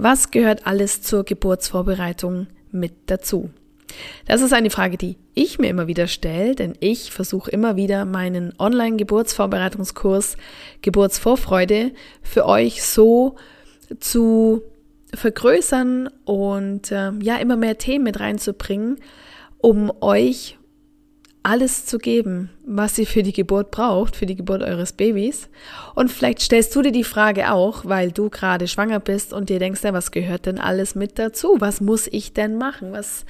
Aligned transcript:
Was 0.00 0.30
gehört 0.30 0.64
alles 0.64 1.02
zur 1.02 1.24
Geburtsvorbereitung 1.24 2.46
mit 2.70 2.92
dazu? 3.06 3.50
Das 4.26 4.42
ist 4.42 4.52
eine 4.52 4.70
Frage, 4.70 4.96
die 4.96 5.16
ich 5.34 5.58
mir 5.58 5.68
immer 5.68 5.88
wieder 5.88 6.06
stelle, 6.06 6.54
denn 6.54 6.74
ich 6.78 7.10
versuche 7.10 7.50
immer 7.50 7.74
wieder 7.74 8.04
meinen 8.04 8.54
Online-Geburtsvorbereitungskurs 8.60 10.36
Geburtsvorfreude 10.82 11.90
für 12.22 12.46
euch 12.46 12.84
so 12.84 13.34
zu 13.98 14.62
vergrößern 15.12 16.08
und 16.24 16.92
äh, 16.92 17.10
ja 17.20 17.36
immer 17.38 17.56
mehr 17.56 17.76
Themen 17.76 18.04
mit 18.04 18.20
reinzubringen, 18.20 18.98
um 19.58 19.90
euch 20.00 20.57
alles 21.48 21.86
zu 21.86 21.96
geben, 21.96 22.50
was 22.66 22.98
ihr 22.98 23.06
für 23.06 23.22
die 23.22 23.32
Geburt 23.32 23.70
braucht, 23.70 24.16
für 24.16 24.26
die 24.26 24.36
Geburt 24.36 24.62
eures 24.62 24.92
Babys. 24.92 25.48
Und 25.94 26.12
vielleicht 26.12 26.42
stellst 26.42 26.76
du 26.76 26.82
dir 26.82 26.92
die 26.92 27.04
Frage 27.04 27.50
auch, 27.50 27.86
weil 27.86 28.12
du 28.12 28.28
gerade 28.28 28.68
schwanger 28.68 29.00
bist 29.00 29.32
und 29.32 29.48
dir 29.48 29.58
denkst, 29.58 29.82
ja, 29.82 29.94
was 29.94 30.10
gehört 30.10 30.44
denn 30.44 30.58
alles 30.58 30.94
mit 30.94 31.18
dazu? 31.18 31.56
Was 31.58 31.80
muss 31.80 32.06
ich 32.06 32.34
denn 32.34 32.58
machen? 32.58 32.92
Was 32.92 33.24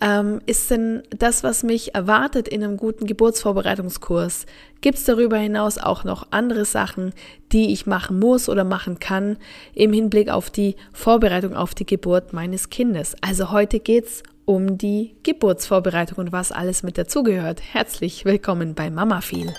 ähm, 0.00 0.40
ist 0.46 0.68
denn 0.72 1.04
das, 1.10 1.44
was 1.44 1.62
mich 1.62 1.94
erwartet 1.94 2.48
in 2.48 2.64
einem 2.64 2.76
guten 2.76 3.06
Geburtsvorbereitungskurs? 3.06 4.46
Gibt 4.80 4.98
es 4.98 5.04
darüber 5.04 5.36
hinaus 5.36 5.78
auch 5.78 6.02
noch 6.02 6.26
andere 6.32 6.64
Sachen, 6.64 7.12
die 7.52 7.72
ich 7.72 7.86
machen 7.86 8.18
muss 8.18 8.48
oder 8.48 8.64
machen 8.64 8.98
kann 8.98 9.36
im 9.74 9.92
Hinblick 9.92 10.28
auf 10.28 10.50
die 10.50 10.74
Vorbereitung 10.92 11.54
auf 11.54 11.76
die 11.76 11.86
Geburt 11.86 12.32
meines 12.32 12.68
Kindes? 12.68 13.14
Also 13.20 13.52
heute 13.52 13.78
geht's 13.78 14.24
um 14.44 14.78
die 14.78 15.14
Geburtsvorbereitung 15.22 16.18
und 16.18 16.32
was 16.32 16.52
alles 16.52 16.82
mit 16.82 16.98
dazugehört. 16.98 17.62
Herzlich 17.72 18.24
willkommen 18.24 18.74
bei 18.74 18.90
Mama 18.90 19.20
viel. 19.20 19.52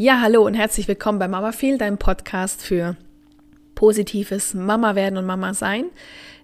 Ja, 0.00 0.20
hallo 0.20 0.46
und 0.46 0.54
herzlich 0.54 0.86
willkommen 0.86 1.18
bei 1.18 1.26
Mama 1.26 1.50
Feel, 1.50 1.76
deinem 1.76 1.98
Podcast 1.98 2.62
für 2.62 2.96
positives 3.78 4.54
Mama 4.54 4.96
werden 4.96 5.18
und 5.18 5.24
Mama 5.24 5.54
sein. 5.54 5.84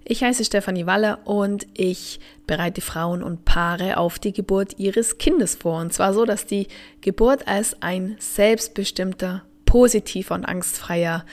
Ich 0.05 0.23
heiße 0.23 0.45
Stefanie 0.45 0.87
Walle 0.87 1.19
und 1.25 1.67
ich 1.75 2.21
bereite 2.47 2.81
Frauen 2.81 3.25
und 3.25 3.45
Paare 3.45 3.97
auf 3.97 4.21
die 4.21 4.33
Geburt 4.33 4.79
ihres 4.79 5.19
Kindes 5.19 5.57
vor. 5.57 5.81
Und 5.81 5.93
zwar 5.93 6.15
so, 6.15 6.27
dass 6.27 6.47
die 6.47 6.69
Geburt 7.01 7.49
als 7.49 7.83
ein 7.83 8.15
selbstbestimmter, 8.21 9.43
positiver 9.67 10.37
und 10.37 10.45
angstfreier 10.45 11.27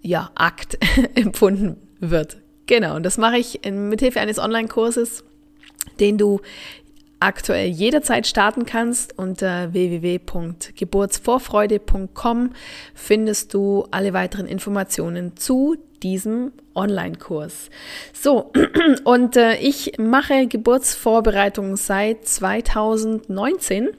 ja, 0.00 0.30
Akt 0.36 0.78
empfunden 1.14 1.82
wird. 2.00 2.38
Genau, 2.64 2.96
und 2.96 3.02
das 3.02 3.18
mache 3.18 3.36
ich 3.36 3.60
mit 3.70 4.00
Hilfe 4.00 4.20
eines 4.20 4.38
Online-Kurses, 4.38 5.22
den 6.00 6.16
du 6.16 6.40
aktuell 7.20 7.68
jederzeit 7.68 8.26
starten 8.26 8.66
kannst. 8.66 9.16
Unter 9.18 9.72
www.geburtsvorfreude.com 9.72 12.50
findest 12.94 13.54
du 13.54 13.86
alle 13.90 14.12
weiteren 14.12 14.46
Informationen 14.46 15.34
zu 15.36 15.76
diesem 16.02 16.52
Online-Kurs. 16.74 17.70
So, 18.12 18.52
und 19.04 19.36
äh, 19.36 19.56
ich 19.56 19.92
mache 19.98 20.46
Geburtsvorbereitung 20.46 21.76
seit 21.76 22.26
2019 22.26 23.90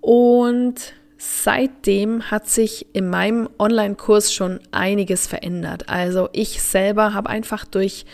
und 0.00 0.74
seitdem 1.18 2.30
hat 2.30 2.48
sich 2.48 2.86
in 2.92 3.10
meinem 3.10 3.48
Online-Kurs 3.58 4.32
schon 4.32 4.60
einiges 4.70 5.26
verändert. 5.26 5.88
Also 5.88 6.28
ich 6.32 6.62
selber 6.62 7.12
habe 7.14 7.28
einfach 7.28 7.64
durch 7.64 8.06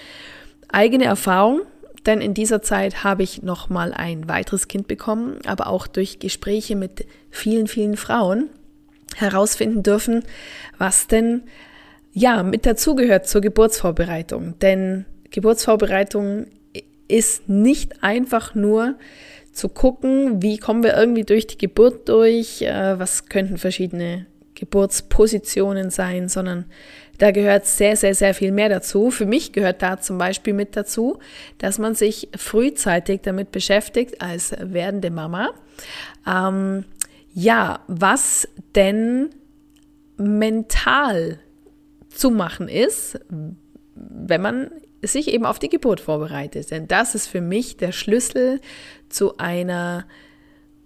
eigene 0.68 1.04
Erfahrung 1.04 1.60
denn 2.06 2.20
in 2.20 2.34
dieser 2.34 2.62
Zeit 2.62 3.04
habe 3.04 3.22
ich 3.22 3.42
noch 3.42 3.68
mal 3.68 3.92
ein 3.92 4.28
weiteres 4.28 4.68
Kind 4.68 4.88
bekommen, 4.88 5.38
aber 5.46 5.68
auch 5.68 5.86
durch 5.86 6.18
Gespräche 6.18 6.76
mit 6.76 7.06
vielen, 7.30 7.68
vielen 7.68 7.96
Frauen 7.96 8.50
herausfinden 9.16 9.82
dürfen, 9.82 10.24
was 10.78 11.06
denn 11.06 11.42
ja 12.12 12.42
mit 12.42 12.66
dazugehört 12.66 13.28
zur 13.28 13.40
Geburtsvorbereitung. 13.40 14.58
Denn 14.60 15.04
Geburtsvorbereitung 15.30 16.46
ist 17.08 17.48
nicht 17.48 18.02
einfach 18.02 18.54
nur 18.54 18.96
zu 19.52 19.68
gucken, 19.68 20.42
wie 20.42 20.58
kommen 20.58 20.82
wir 20.82 20.96
irgendwie 20.96 21.24
durch 21.24 21.46
die 21.46 21.58
Geburt 21.58 22.08
durch, 22.08 22.62
äh, 22.62 22.98
was 22.98 23.26
könnten 23.26 23.58
verschiedene 23.58 24.26
Geburtspositionen 24.54 25.90
sein, 25.90 26.28
sondern 26.28 26.64
da 27.22 27.30
gehört 27.30 27.66
sehr, 27.66 27.94
sehr, 27.94 28.16
sehr 28.16 28.34
viel 28.34 28.50
mehr 28.50 28.68
dazu. 28.68 29.12
Für 29.12 29.26
mich 29.26 29.52
gehört 29.52 29.80
da 29.80 30.00
zum 30.00 30.18
Beispiel 30.18 30.54
mit 30.54 30.74
dazu, 30.74 31.20
dass 31.58 31.78
man 31.78 31.94
sich 31.94 32.28
frühzeitig 32.36 33.20
damit 33.22 33.52
beschäftigt 33.52 34.20
als 34.20 34.52
werdende 34.58 35.12
Mama. 35.12 35.50
Ähm, 36.26 36.84
ja, 37.32 37.78
was 37.86 38.48
denn 38.74 39.30
mental 40.16 41.38
zu 42.08 42.32
machen 42.32 42.66
ist, 42.66 43.20
wenn 43.94 44.42
man 44.42 44.72
sich 45.00 45.28
eben 45.28 45.46
auf 45.46 45.60
die 45.60 45.68
Geburt 45.68 46.00
vorbereitet. 46.00 46.72
Denn 46.72 46.88
das 46.88 47.14
ist 47.14 47.28
für 47.28 47.40
mich 47.40 47.76
der 47.76 47.92
Schlüssel 47.92 48.60
zu 49.08 49.36
einer 49.38 50.06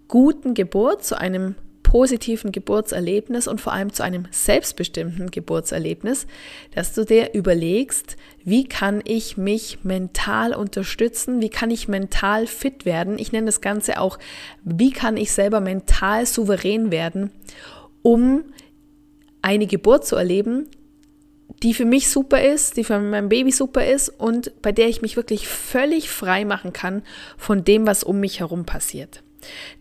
guten 0.06 0.52
Geburt, 0.52 1.02
zu 1.02 1.18
einem 1.18 1.54
positiven 1.96 2.52
Geburtserlebnis 2.52 3.48
und 3.48 3.58
vor 3.58 3.72
allem 3.72 3.90
zu 3.90 4.02
einem 4.02 4.26
selbstbestimmten 4.30 5.30
Geburtserlebnis, 5.30 6.26
dass 6.74 6.92
du 6.92 7.06
dir 7.06 7.32
überlegst, 7.32 8.18
wie 8.44 8.68
kann 8.68 9.00
ich 9.02 9.38
mich 9.38 9.78
mental 9.82 10.52
unterstützen, 10.52 11.40
wie 11.40 11.48
kann 11.48 11.70
ich 11.70 11.88
mental 11.88 12.46
fit 12.46 12.84
werden. 12.84 13.18
Ich 13.18 13.32
nenne 13.32 13.46
das 13.46 13.62
Ganze 13.62 13.98
auch, 13.98 14.18
wie 14.62 14.90
kann 14.90 15.16
ich 15.16 15.32
selber 15.32 15.60
mental 15.60 16.26
souverän 16.26 16.90
werden, 16.90 17.30
um 18.02 18.44
eine 19.40 19.66
Geburt 19.66 20.06
zu 20.06 20.16
erleben, 20.16 20.68
die 21.62 21.72
für 21.72 21.86
mich 21.86 22.10
super 22.10 22.42
ist, 22.42 22.76
die 22.76 22.84
für 22.84 22.98
mein 22.98 23.30
Baby 23.30 23.52
super 23.52 23.86
ist 23.86 24.10
und 24.10 24.52
bei 24.60 24.70
der 24.70 24.88
ich 24.88 25.00
mich 25.00 25.16
wirklich 25.16 25.48
völlig 25.48 26.10
frei 26.10 26.44
machen 26.44 26.74
kann 26.74 27.04
von 27.38 27.64
dem, 27.64 27.86
was 27.86 28.04
um 28.04 28.20
mich 28.20 28.40
herum 28.40 28.66
passiert. 28.66 29.22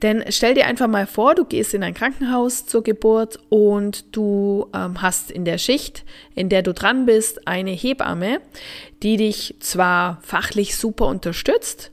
Denn 0.02 0.24
stell 0.30 0.54
dir 0.54 0.68
einfach 0.68 0.88
mal 0.88 1.08
vor, 1.08 1.36
du 1.36 1.46
gehst 1.46 1.74
in 1.74 1.84
ein 1.84 1.94
Krankenhaus 1.94 2.66
zur 2.66 2.84
Geburt 2.84 3.40
und 3.50 4.16
du 4.16 4.68
ähm, 4.74 5.02
hast 5.02 5.32
in 5.32 5.46
der 5.46 5.58
Schicht, 5.58 6.04
in 6.36 6.50
der 6.50 6.62
du 6.62 6.74
dran 6.74 7.06
bist, 7.06 7.48
eine 7.48 7.72
Hebamme, 7.72 8.42
die 9.04 9.18
dich 9.18 9.56
zwar 9.60 10.20
fachlich 10.22 10.76
super 10.76 11.08
unterstützt, 11.08 11.92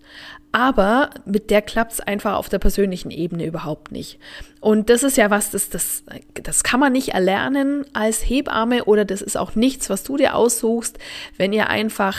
aber 0.52 1.10
mit 1.24 1.50
der 1.50 1.62
klappt 1.62 1.92
es 1.92 2.00
einfach 2.00 2.34
auf 2.34 2.50
der 2.50 2.58
persönlichen 2.58 3.10
Ebene 3.10 3.46
überhaupt 3.46 3.90
nicht. 3.90 4.18
Und 4.60 4.90
das 4.90 5.02
ist 5.02 5.16
ja 5.16 5.30
was, 5.30 5.50
das, 5.50 5.70
das, 5.70 6.04
das 6.34 6.62
kann 6.62 6.78
man 6.78 6.92
nicht 6.92 7.08
erlernen 7.08 7.86
als 7.94 8.20
Hebamme 8.20 8.84
oder 8.84 9.06
das 9.06 9.22
ist 9.22 9.38
auch 9.38 9.54
nichts, 9.54 9.88
was 9.88 10.04
du 10.04 10.18
dir 10.18 10.36
aussuchst, 10.36 10.98
wenn 11.38 11.54
ihr 11.54 11.68
einfach 11.68 12.18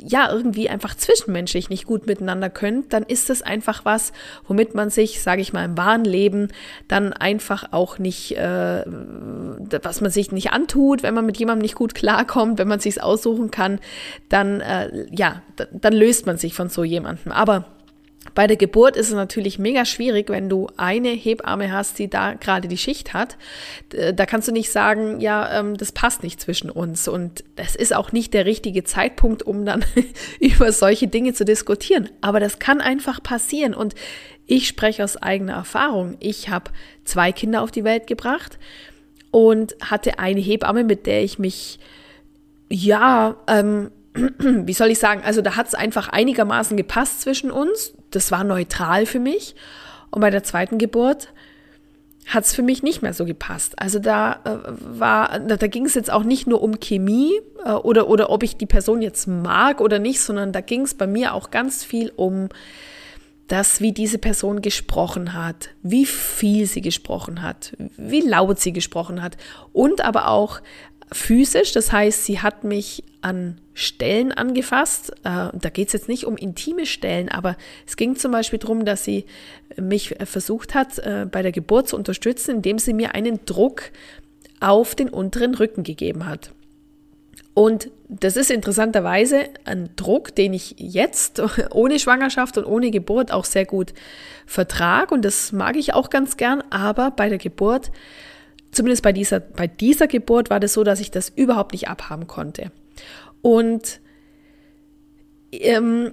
ja 0.00 0.30
irgendwie 0.30 0.68
einfach 0.68 0.96
zwischenmenschlich 0.96 1.70
nicht 1.70 1.86
gut 1.86 2.06
miteinander 2.06 2.50
könnt, 2.50 2.92
dann 2.92 3.02
ist 3.02 3.30
es 3.30 3.42
einfach 3.42 3.84
was, 3.84 4.12
womit 4.46 4.74
man 4.74 4.90
sich, 4.90 5.20
sage 5.22 5.40
ich 5.40 5.52
mal, 5.52 5.64
im 5.64 5.76
wahren 5.76 6.04
Leben 6.04 6.48
dann 6.86 7.12
einfach 7.12 7.72
auch 7.72 7.98
nicht, 7.98 8.36
äh, 8.36 8.84
was 8.86 10.00
man 10.00 10.10
sich 10.10 10.32
nicht 10.32 10.52
antut, 10.52 11.02
wenn 11.02 11.14
man 11.14 11.26
mit 11.26 11.38
jemandem 11.38 11.62
nicht 11.62 11.74
gut 11.74 11.94
klarkommt, 11.94 12.58
wenn 12.58 12.68
man 12.68 12.80
sich's 12.80 12.98
aussuchen 12.98 13.50
kann, 13.50 13.80
dann 14.28 14.60
äh, 14.60 15.06
ja, 15.10 15.42
dann 15.72 15.92
löst 15.92 16.26
man 16.26 16.36
sich 16.36 16.54
von 16.54 16.68
so 16.68 16.84
jemandem. 16.84 17.32
Aber 17.32 17.64
bei 18.38 18.46
der 18.46 18.56
Geburt 18.56 18.96
ist 18.96 19.08
es 19.08 19.14
natürlich 19.14 19.58
mega 19.58 19.84
schwierig, 19.84 20.30
wenn 20.30 20.48
du 20.48 20.68
eine 20.76 21.08
Hebamme 21.08 21.72
hast, 21.72 21.98
die 21.98 22.08
da 22.08 22.34
gerade 22.34 22.68
die 22.68 22.78
Schicht 22.78 23.12
hat. 23.12 23.36
Da 23.90 24.26
kannst 24.26 24.46
du 24.46 24.52
nicht 24.52 24.70
sagen, 24.70 25.18
ja, 25.18 25.58
ähm, 25.58 25.76
das 25.76 25.90
passt 25.90 26.22
nicht 26.22 26.40
zwischen 26.40 26.70
uns. 26.70 27.08
Und 27.08 27.42
das 27.56 27.74
ist 27.74 27.92
auch 27.92 28.12
nicht 28.12 28.32
der 28.34 28.46
richtige 28.46 28.84
Zeitpunkt, 28.84 29.42
um 29.42 29.64
dann 29.64 29.84
über 30.38 30.70
solche 30.70 31.08
Dinge 31.08 31.32
zu 31.32 31.44
diskutieren. 31.44 32.10
Aber 32.20 32.38
das 32.38 32.60
kann 32.60 32.80
einfach 32.80 33.20
passieren. 33.20 33.74
Und 33.74 33.96
ich 34.46 34.68
spreche 34.68 35.02
aus 35.02 35.16
eigener 35.16 35.54
Erfahrung. 35.54 36.16
Ich 36.20 36.48
habe 36.48 36.70
zwei 37.02 37.32
Kinder 37.32 37.60
auf 37.60 37.72
die 37.72 37.82
Welt 37.82 38.06
gebracht 38.06 38.60
und 39.32 39.74
hatte 39.80 40.20
eine 40.20 40.38
Hebamme, 40.38 40.84
mit 40.84 41.06
der 41.06 41.24
ich 41.24 41.40
mich 41.40 41.80
ja 42.68 43.36
ähm, 43.48 43.90
wie 44.38 44.72
soll 44.72 44.90
ich 44.90 44.98
sagen, 44.98 45.22
also 45.24 45.42
da 45.42 45.56
hat 45.56 45.68
es 45.68 45.74
einfach 45.74 46.08
einigermaßen 46.08 46.76
gepasst 46.76 47.22
zwischen 47.22 47.50
uns. 47.50 47.94
Das 48.10 48.30
war 48.30 48.44
neutral 48.44 49.06
für 49.06 49.20
mich. 49.20 49.54
Und 50.10 50.20
bei 50.20 50.30
der 50.30 50.42
zweiten 50.42 50.78
Geburt 50.78 51.28
hat 52.26 52.44
es 52.44 52.54
für 52.54 52.62
mich 52.62 52.82
nicht 52.82 53.00
mehr 53.00 53.14
so 53.14 53.24
gepasst. 53.24 53.78
Also 53.78 53.98
da 53.98 54.40
äh, 54.44 54.58
war, 54.78 55.38
da, 55.40 55.56
da 55.56 55.66
ging 55.66 55.86
es 55.86 55.94
jetzt 55.94 56.12
auch 56.12 56.24
nicht 56.24 56.46
nur 56.46 56.62
um 56.62 56.78
Chemie 56.78 57.40
äh, 57.64 57.72
oder, 57.72 58.08
oder 58.08 58.30
ob 58.30 58.42
ich 58.42 58.56
die 58.56 58.66
Person 58.66 59.00
jetzt 59.00 59.26
mag 59.26 59.80
oder 59.80 59.98
nicht, 59.98 60.20
sondern 60.20 60.52
da 60.52 60.60
ging 60.60 60.82
es 60.82 60.94
bei 60.94 61.06
mir 61.06 61.34
auch 61.34 61.50
ganz 61.50 61.84
viel 61.84 62.12
um 62.14 62.48
dass 63.48 63.80
wie 63.80 63.92
diese 63.92 64.18
Person 64.18 64.60
gesprochen 64.60 65.32
hat, 65.32 65.70
wie 65.82 66.04
viel 66.04 66.66
sie 66.66 66.82
gesprochen 66.82 67.42
hat, 67.42 67.74
wie 67.96 68.20
laut 68.20 68.60
sie 68.60 68.74
gesprochen 68.74 69.22
hat 69.22 69.38
und 69.72 70.04
aber 70.04 70.28
auch 70.28 70.60
physisch, 71.12 71.72
das 71.72 71.92
heißt, 71.92 72.24
sie 72.24 72.40
hat 72.40 72.64
mich 72.64 73.04
an 73.20 73.60
Stellen 73.74 74.32
angefasst. 74.32 75.10
Äh, 75.24 75.50
da 75.52 75.70
geht 75.72 75.88
es 75.88 75.92
jetzt 75.92 76.08
nicht 76.08 76.24
um 76.24 76.36
intime 76.36 76.86
Stellen, 76.86 77.28
aber 77.28 77.56
es 77.86 77.96
ging 77.96 78.16
zum 78.16 78.32
Beispiel 78.32 78.58
darum, 78.58 78.84
dass 78.84 79.04
sie 79.04 79.24
mich 79.76 80.14
versucht 80.24 80.74
hat, 80.74 80.98
äh, 80.98 81.26
bei 81.30 81.42
der 81.42 81.52
Geburt 81.52 81.88
zu 81.88 81.96
unterstützen, 81.96 82.56
indem 82.56 82.78
sie 82.78 82.92
mir 82.92 83.14
einen 83.14 83.44
Druck 83.44 83.90
auf 84.60 84.94
den 84.94 85.08
unteren 85.08 85.54
Rücken 85.54 85.84
gegeben 85.84 86.26
hat. 86.26 86.52
Und 87.54 87.90
das 88.08 88.36
ist 88.36 88.52
interessanterweise 88.52 89.48
ein 89.64 89.90
Druck, 89.96 90.32
den 90.34 90.54
ich 90.54 90.76
jetzt 90.78 91.42
ohne 91.72 91.98
Schwangerschaft 91.98 92.56
und 92.56 92.64
ohne 92.64 92.92
Geburt 92.92 93.32
auch 93.32 93.44
sehr 93.44 93.66
gut 93.66 93.94
vertrage. 94.46 95.12
Und 95.12 95.24
das 95.24 95.50
mag 95.50 95.76
ich 95.76 95.92
auch 95.92 96.08
ganz 96.08 96.36
gern. 96.36 96.62
Aber 96.70 97.10
bei 97.10 97.28
der 97.28 97.38
Geburt, 97.38 97.90
zumindest 98.70 99.02
bei 99.02 99.12
dieser, 99.12 99.40
bei 99.40 99.66
dieser 99.66 100.06
Geburt, 100.06 100.50
war 100.50 100.60
das 100.60 100.72
so, 100.72 100.84
dass 100.84 101.00
ich 101.00 101.10
das 101.10 101.28
überhaupt 101.28 101.72
nicht 101.72 101.88
abhaben 101.88 102.26
konnte. 102.26 102.70
Und 103.42 104.00
ähm, 105.52 106.12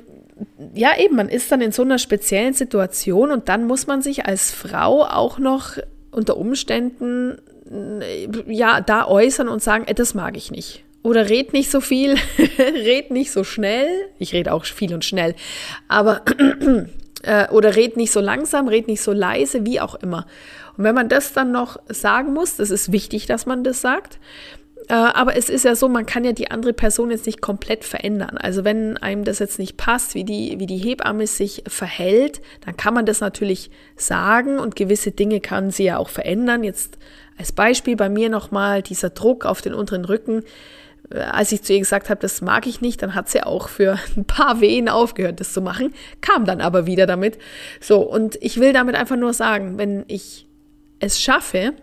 ja, 0.74 0.98
eben, 0.98 1.16
man 1.16 1.30
ist 1.30 1.52
dann 1.52 1.62
in 1.62 1.72
so 1.72 1.82
einer 1.82 1.98
speziellen 1.98 2.54
Situation 2.54 3.32
und 3.32 3.50
dann 3.50 3.66
muss 3.66 3.88
man 3.88 4.02
sich 4.02 4.26
als 4.26 4.52
Frau 4.52 5.04
auch 5.04 5.40
noch 5.40 5.78
unter 6.12 6.38
Umständen 6.38 7.38
ja 8.48 8.80
da 8.82 9.08
äußern 9.08 9.50
und 9.50 9.62
sagen, 9.62 9.86
das 9.96 10.14
mag 10.14 10.38
ich 10.38 10.52
nicht 10.52 10.86
oder 11.06 11.30
red 11.30 11.54
nicht 11.54 11.70
so 11.70 11.82
viel, 11.82 12.16
red 12.58 13.12
nicht 13.12 13.32
so 13.32 13.44
schnell. 13.44 13.88
Ich 14.18 14.34
rede 14.34 14.52
auch 14.52 14.66
viel 14.66 14.94
und 14.94 15.06
schnell, 15.06 15.36
aber 15.88 16.24
äh, 17.26 17.50
oder 17.50 17.76
red 17.76 17.98
nicht 17.98 18.12
so 18.12 18.20
langsam, 18.20 18.68
red 18.68 18.88
nicht 18.88 19.02
so 19.02 19.12
leise, 19.12 19.66
wie 19.66 19.80
auch 19.82 19.96
immer. 19.96 20.26
Und 20.78 20.84
wenn 20.84 20.96
man 20.96 21.10
das 21.10 21.34
dann 21.34 21.52
noch 21.52 21.78
sagen 21.88 22.34
muss, 22.34 22.58
das 22.58 22.72
ist 22.72 22.92
wichtig, 22.92 23.26
dass 23.26 23.46
man 23.46 23.64
das 23.64 23.82
sagt. 23.82 24.20
Äh, 24.88 24.94
aber 24.94 25.36
es 25.36 25.50
ist 25.50 25.66
ja 25.66 25.76
so, 25.76 25.88
man 25.88 26.06
kann 26.06 26.24
ja 26.24 26.32
die 26.32 26.52
andere 26.52 26.74
Person 26.74 27.12
jetzt 27.12 27.26
nicht 27.26 27.42
komplett 27.42 27.84
verändern. 27.84 28.38
Also 28.38 28.64
wenn 28.64 28.98
einem 28.98 29.24
das 29.24 29.40
jetzt 29.40 29.58
nicht 29.58 29.78
passt, 29.78 30.14
wie 30.14 30.24
die, 30.24 30.60
wie 30.60 30.68
die 30.68 30.78
Hebamme 30.78 31.28
sich 31.28 31.64
verhält, 31.68 32.42
dann 32.66 32.78
kann 32.78 32.94
man 32.94 33.06
das 33.06 33.20
natürlich 33.20 33.72
sagen 33.96 34.60
und 34.60 34.76
gewisse 34.76 35.12
Dinge 35.12 35.40
kann 35.40 35.72
sie 35.72 35.86
ja 35.86 35.98
auch 35.98 36.10
verändern. 36.10 36.64
Jetzt 36.64 36.98
als 37.38 37.52
Beispiel 37.52 37.96
bei 37.96 38.10
mir 38.10 38.30
nochmal 38.30 38.82
dieser 38.82 39.10
Druck 39.10 39.46
auf 39.46 39.62
den 39.62 39.74
unteren 39.74 40.06
Rücken 40.06 40.44
als 41.10 41.52
ich 41.52 41.62
zu 41.62 41.74
ihr 41.74 41.80
gesagt 41.80 42.10
habe, 42.10 42.20
das 42.20 42.42
mag 42.42 42.66
ich 42.68 42.82
nicht, 42.82 43.02
dann 43.02 43.16
hat 43.16 43.30
sie 43.30 43.44
auch 43.44 43.70
für 43.70 44.00
ein 44.18 44.26
paar 44.26 44.62
Wehen 44.62 44.90
aufgehört, 44.90 45.40
das 45.40 45.54
zu 45.54 45.62
machen, 45.62 45.94
kam 46.22 46.46
dann 46.46 46.62
aber 46.62 46.86
wieder 46.86 47.06
damit. 47.06 47.38
So, 47.80 48.02
und 48.02 48.38
ich 48.42 48.60
will 48.60 48.74
damit 48.74 48.96
einfach 48.96 49.18
nur 49.18 49.34
sagen, 49.34 49.78
wenn 49.78 50.06
ich 50.08 50.48
es 51.00 51.22
schaffe, 51.22 51.74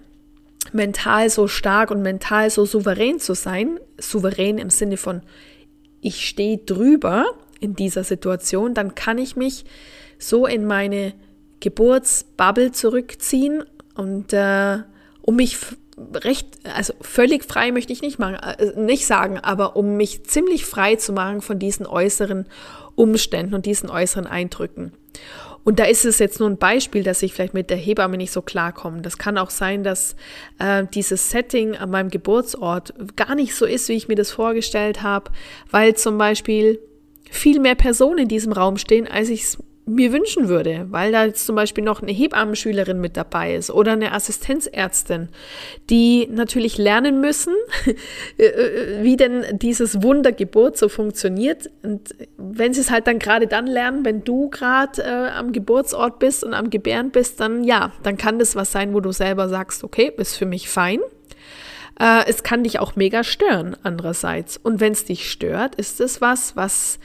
mental 0.72 1.28
so 1.28 1.48
stark 1.48 1.90
und 1.90 2.02
mental 2.02 2.50
so 2.50 2.64
souverän 2.64 3.19
zu 3.19 3.34
sein, 3.34 3.78
souverän 3.98 4.58
im 4.58 4.70
Sinne 4.70 4.96
von, 4.96 5.22
ich 6.00 6.26
stehe 6.26 6.58
drüber 6.58 7.26
in 7.60 7.75
dieser 7.75 8.04
Situation, 8.04 8.75
dann 8.75 8.94
kann 8.94 9.18
ich 9.18 9.36
mich 9.36 9.64
so 10.18 10.46
in 10.46 10.66
meine 10.66 11.14
Geburtsbubble 11.60 12.72
zurückziehen 12.72 13.64
und 13.94 14.32
äh, 14.32 14.78
um 15.22 15.36
mich 15.36 15.58
recht, 16.14 16.46
also 16.64 16.94
völlig 17.00 17.44
frei 17.44 17.72
möchte 17.72 17.93
ich 17.93 18.02
nicht 18.02 18.19
machen, 18.19 18.34
äh, 18.34 18.81
nicht 18.81 19.06
sagen, 19.06 19.38
aber 19.38 19.76
um 19.76 19.96
mich 19.96 20.25
ziemlich 20.25 20.64
frei 20.64 20.96
zu 20.96 21.12
machen 21.12 21.40
von 21.40 21.58
diesen 21.58 21.87
äußeren 21.87 22.46
Umständen 22.94 23.54
und 23.54 23.66
diesen 23.66 23.90
äußeren 23.90 24.26
Eindrücken. 24.26 24.93
Und 25.64 25.78
da 25.78 25.84
ist 25.84 26.04
es 26.04 26.19
jetzt 26.19 26.40
nur 26.40 26.50
ein 26.50 26.58
Beispiel, 26.58 27.04
dass 27.04 27.22
ich 27.22 27.34
vielleicht 27.34 27.54
mit 27.54 27.70
der 27.70 27.76
Hebamme 27.76 28.16
nicht 28.16 28.32
so 28.32 28.43
klarkomme. 28.43 29.00
Das 29.02 29.16
kann 29.16 29.38
auch 29.38 29.50
sein, 29.50 29.84
dass 29.84 30.16
äh, 30.58 30.84
dieses 30.93 31.31
Setting 31.31 31.76
an 31.76 31.90
meinem 31.90 32.10
Geburtsort 32.10 32.94
gar 33.16 33.34
nicht 33.34 33.54
so 33.54 33.64
ist, 33.64 33.88
wie 33.88 33.94
ich 33.94 34.08
mir 34.08 34.16
das 34.16 34.32
vorgestellt 34.32 35.02
habe, 35.02 35.31
weil 35.70 35.94
zum 35.94 36.19
Beispiel 36.19 36.81
viel 37.31 37.60
mehr 37.60 37.76
Personen 37.76 38.19
in 38.19 38.28
diesem 38.28 38.52
Raum 38.52 38.76
stehen, 38.76 39.06
als 39.06 39.28
ich 39.28 39.44
es 39.44 39.58
mir 39.84 40.12
wünschen 40.12 40.49
würde, 40.49 40.87
weil 40.90 41.11
da 41.11 41.25
jetzt 41.25 41.44
zum 41.44 41.56
Beispiel 41.56 41.82
noch 41.82 42.02
eine 42.02 42.12
Hebammenschülerin 42.12 43.00
mit 43.00 43.17
dabei 43.17 43.56
ist 43.56 43.70
oder 43.70 43.93
eine 43.93 44.12
Assistenzärztin, 44.12 45.29
die 45.90 46.29
natürlich 46.31 46.79
lernen 46.79 47.20
müssen, 47.20 47.55
äh, 48.38 48.44
äh, 48.44 49.02
wie 49.02 49.17
denn 49.17 49.58
dieses 49.58 50.02
Wundergeburt 50.02 50.79
so 50.79 50.88
funktioniert. 50.88 51.69
Und 51.82 52.14
wenn 52.37 52.73
sie 52.73 52.81
es 52.81 52.90
halt 52.90 53.08
dann 53.08 53.19
gerade 53.19 53.49
dann 53.49 53.67
lernen, 53.67 54.05
wenn 54.05 54.23
du 54.23 54.50
gerade 54.50 55.02
äh, 55.02 55.31
am 55.31 55.52
Geburtsort 55.52 56.20
bist 56.20 56.44
und 56.44 56.55
am 56.55 56.70
Gebären 56.70 57.11
bist, 57.11 57.40
dann 57.40 57.64
ja, 57.64 57.93
dann 58.05 58.17
kann 58.17 58.38
das 58.38 58.55
was 58.55 58.70
sein, 58.70 58.94
wo 58.94 59.00
du 59.00 59.11
selber 59.11 59.49
sagst, 59.49 59.82
okay, 59.82 60.12
ist 60.17 60.37
für 60.37 60.46
mich 60.46 60.69
fein. 60.69 61.00
Äh, 61.99 62.25
es 62.28 62.43
kann 62.43 62.62
dich 62.62 62.78
auch 62.78 62.96
mega 62.96 63.25
stören, 63.25 63.76
andererseits. 63.82 64.56
Und 64.56 64.81
wenn 64.81 64.93
es 64.93 65.05
dich 65.05 65.31
stört, 65.31 65.75
ist 65.75 66.00
es 66.00 66.20
was, 66.20 66.56
was 66.56 66.99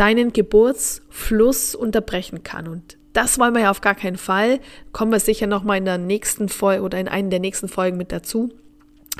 deinen 0.00 0.32
Geburtsfluss 0.32 1.74
unterbrechen 1.74 2.42
kann. 2.42 2.66
Und 2.66 2.96
das 3.12 3.38
wollen 3.38 3.54
wir 3.54 3.62
ja 3.62 3.70
auf 3.70 3.82
gar 3.82 3.94
keinen 3.94 4.16
Fall. 4.16 4.58
Kommen 4.92 5.12
wir 5.12 5.20
sicher 5.20 5.46
nochmal 5.46 5.76
in 5.76 5.84
der 5.84 5.98
nächsten 5.98 6.48
Folge 6.48 6.82
oder 6.82 6.98
in 6.98 7.06
einer 7.06 7.28
der 7.28 7.38
nächsten 7.38 7.68
Folgen 7.68 7.98
mit 7.98 8.10
dazu, 8.10 8.48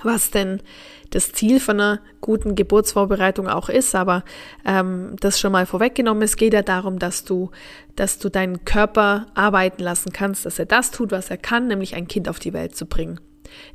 was 0.03 0.31
denn 0.31 0.63
das 1.11 1.33
Ziel 1.33 1.61
von 1.61 1.79
einer 1.79 2.01
guten 2.23 2.55
Geburtsvorbereitung 2.55 3.47
auch 3.47 3.69
ist. 3.69 3.95
Aber 3.95 4.25
ähm, 4.65 5.17
das 5.21 5.39
schon 5.39 5.53
mal 5.53 5.67
vorweggenommen. 5.67 6.23
Es 6.23 6.37
geht 6.37 6.55
ja 6.55 6.63
darum, 6.63 6.99
dass 6.99 7.25
du, 7.27 7.51
dass 7.95 8.19
du 8.19 8.31
deinen 8.31 8.65
Körper 8.65 9.27
arbeiten 9.35 9.83
lassen 9.83 10.15
kannst, 10.15 10.47
dass 10.47 10.59
er 10.59 10.67
das 10.67 10.93
tut, 10.93 11.13
was 11.13 11.29
er 11.29 11.37
kann, 11.37 11.69
nämlich 11.69 11.95
ein 11.95 12.09
Kind 12.09 12.27
auf 12.27 12.39
die 12.39 12.55
Welt 12.55 12.75
zu 12.75 12.87
bringen. 12.87 13.21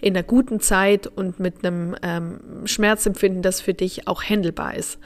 In 0.01 0.15
einer 0.15 0.23
guten 0.23 0.59
Zeit 0.59 1.05
und 1.05 1.39
mit 1.39 1.63
einem 1.63 1.95
ähm, 2.01 2.39
Schmerzempfinden, 2.65 3.43
das 3.43 3.61
für 3.61 3.75
dich 3.75 4.07
auch 4.07 4.23
händelbar 4.23 4.73
ist. 4.73 4.97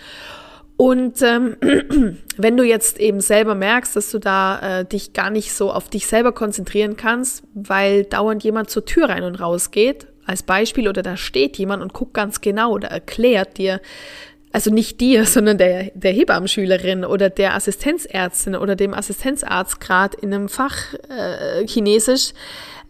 Und 0.80 1.22
ähm, 1.24 1.58
wenn 2.38 2.56
du 2.56 2.64
jetzt 2.64 3.02
eben 3.02 3.20
selber 3.20 3.54
merkst, 3.54 3.98
dass 3.98 4.12
du 4.12 4.18
da 4.18 4.80
äh, 4.80 4.86
dich 4.86 5.12
gar 5.12 5.30
nicht 5.30 5.52
so 5.52 5.74
auf 5.74 5.90
dich 5.90 6.08
selber 6.08 6.32
konzentrieren 6.32 6.96
kannst, 6.96 7.44
weil 7.54 8.06
dauernd 8.06 8.46
jemand 8.46 8.70
zur 8.70 8.86
Tür 8.86 9.10
rein 9.10 9.26
und 9.26 9.42
raus 9.42 9.72
geht, 9.72 10.08
als 10.26 10.42
Beispiel, 10.42 10.88
oder 10.88 11.02
da 11.02 11.18
steht 11.18 11.58
jemand 11.58 11.84
und 11.84 11.92
guckt 11.92 12.14
ganz 12.14 12.40
genau 12.40 12.72
oder 12.72 12.88
erklärt 12.88 13.58
dir, 13.58 13.82
also 14.54 14.72
nicht 14.72 15.02
dir, 15.02 15.26
sondern 15.26 15.58
der, 15.58 15.92
der 15.96 16.14
Hebammenschülerin 16.14 17.04
oder 17.04 17.30
der 17.30 17.56
Assistenzärztin 17.56 18.56
oder 18.56 18.78
dem 18.78 18.94
Assistenzarzt 18.94 19.82
gerade 19.82 20.18
in 20.22 20.34
einem 20.34 20.48
Fach 20.48 20.94
äh, 21.10 21.68
Chinesisch, 21.68 22.32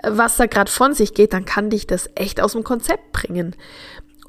was 0.03 0.38
da 0.38 0.45
gerade 0.45 0.69
von 0.69 0.94
sich 0.94 1.15
geht, 1.15 1.33
dann 1.33 1.45
kann 1.45 1.71
dich 1.71 1.88
das 1.88 2.07
echt 2.13 2.39
aus 2.39 2.51
dem 2.51 2.63
Konzept 2.63 3.13
bringen. 3.13 3.55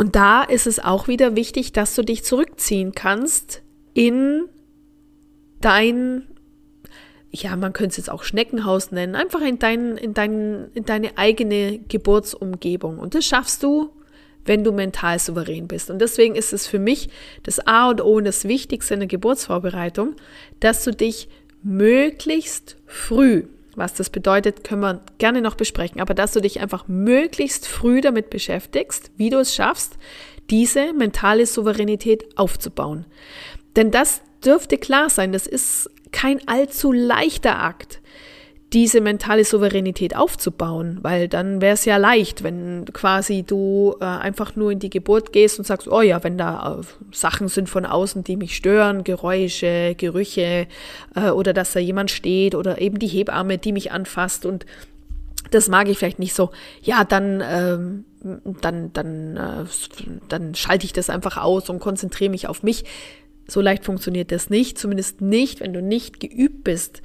Und 0.00 0.16
da 0.16 0.42
ist 0.44 0.66
es 0.66 0.78
auch 0.78 1.08
wieder 1.08 1.36
wichtig, 1.36 1.72
dass 1.72 1.94
du 1.94 2.02
dich 2.02 2.24
zurückziehen 2.24 2.92
kannst 2.92 3.60
in 3.92 4.46
dein, 5.60 6.26
ja, 7.30 7.54
man 7.54 7.74
könnte 7.74 7.90
es 7.90 7.96
jetzt 7.98 8.10
auch 8.10 8.22
Schneckenhaus 8.22 8.92
nennen, 8.92 9.14
einfach 9.14 9.42
in, 9.42 9.58
dein, 9.58 9.98
in, 9.98 10.14
dein, 10.14 10.70
in 10.72 10.86
deine 10.86 11.18
eigene 11.18 11.80
Geburtsumgebung. 11.80 12.98
Und 12.98 13.14
das 13.14 13.26
schaffst 13.26 13.62
du, 13.62 13.90
wenn 14.46 14.64
du 14.64 14.72
mental 14.72 15.18
souverän 15.18 15.68
bist. 15.68 15.90
Und 15.90 15.98
deswegen 15.98 16.34
ist 16.34 16.54
es 16.54 16.66
für 16.66 16.78
mich 16.78 17.10
das 17.42 17.60
A 17.66 17.90
und 17.90 18.00
O 18.00 18.14
und 18.14 18.24
das 18.24 18.48
Wichtigste 18.48 18.94
in 18.94 19.00
der 19.00 19.06
Geburtsvorbereitung, 19.06 20.16
dass 20.60 20.82
du 20.82 20.92
dich 20.92 21.28
möglichst 21.62 22.78
früh 22.86 23.44
was 23.76 23.94
das 23.94 24.10
bedeutet, 24.10 24.64
können 24.64 24.82
wir 24.82 25.00
gerne 25.18 25.42
noch 25.42 25.54
besprechen. 25.54 26.00
Aber 26.00 26.14
dass 26.14 26.32
du 26.32 26.40
dich 26.40 26.60
einfach 26.60 26.88
möglichst 26.88 27.66
früh 27.66 28.00
damit 28.00 28.30
beschäftigst, 28.30 29.10
wie 29.16 29.30
du 29.30 29.38
es 29.38 29.54
schaffst, 29.54 29.98
diese 30.50 30.92
mentale 30.92 31.46
Souveränität 31.46 32.36
aufzubauen. 32.36 33.06
Denn 33.76 33.90
das 33.90 34.22
dürfte 34.44 34.78
klar 34.78 35.10
sein, 35.10 35.32
das 35.32 35.46
ist 35.46 35.90
kein 36.12 36.46
allzu 36.48 36.92
leichter 36.92 37.60
Akt 37.62 37.99
diese 38.72 39.00
mentale 39.00 39.44
Souveränität 39.44 40.14
aufzubauen, 40.14 40.98
weil 41.02 41.26
dann 41.26 41.60
wäre 41.60 41.74
es 41.74 41.84
ja 41.84 41.96
leicht, 41.96 42.44
wenn 42.44 42.84
quasi 42.92 43.42
du 43.42 43.96
äh, 44.00 44.04
einfach 44.04 44.54
nur 44.54 44.70
in 44.70 44.78
die 44.78 44.90
Geburt 44.90 45.32
gehst 45.32 45.58
und 45.58 45.64
sagst, 45.64 45.88
oh 45.88 46.02
ja, 46.02 46.22
wenn 46.22 46.38
da 46.38 46.78
äh, 46.78 47.14
Sachen 47.14 47.48
sind 47.48 47.68
von 47.68 47.84
außen, 47.84 48.22
die 48.22 48.36
mich 48.36 48.54
stören, 48.54 49.02
Geräusche, 49.02 49.96
Gerüche 49.96 50.68
äh, 51.16 51.30
oder 51.30 51.52
dass 51.52 51.72
da 51.72 51.80
jemand 51.80 52.12
steht 52.12 52.54
oder 52.54 52.80
eben 52.80 53.00
die 53.00 53.08
Hebamme, 53.08 53.58
die 53.58 53.72
mich 53.72 53.90
anfasst 53.90 54.46
und 54.46 54.66
das 55.50 55.68
mag 55.68 55.88
ich 55.88 55.98
vielleicht 55.98 56.20
nicht 56.20 56.34
so, 56.34 56.50
ja, 56.80 57.02
dann, 57.02 57.42
ähm, 57.44 58.04
dann, 58.60 58.92
dann, 58.92 59.36
äh, 59.36 59.64
dann 60.28 60.54
schalte 60.54 60.86
ich 60.86 60.92
das 60.92 61.10
einfach 61.10 61.38
aus 61.38 61.68
und 61.70 61.80
konzentriere 61.80 62.30
mich 62.30 62.46
auf 62.46 62.62
mich. 62.62 62.84
So 63.48 63.60
leicht 63.60 63.84
funktioniert 63.84 64.30
das 64.30 64.48
nicht, 64.48 64.78
zumindest 64.78 65.22
nicht, 65.22 65.58
wenn 65.58 65.72
du 65.72 65.82
nicht 65.82 66.20
geübt 66.20 66.62
bist 66.62 67.02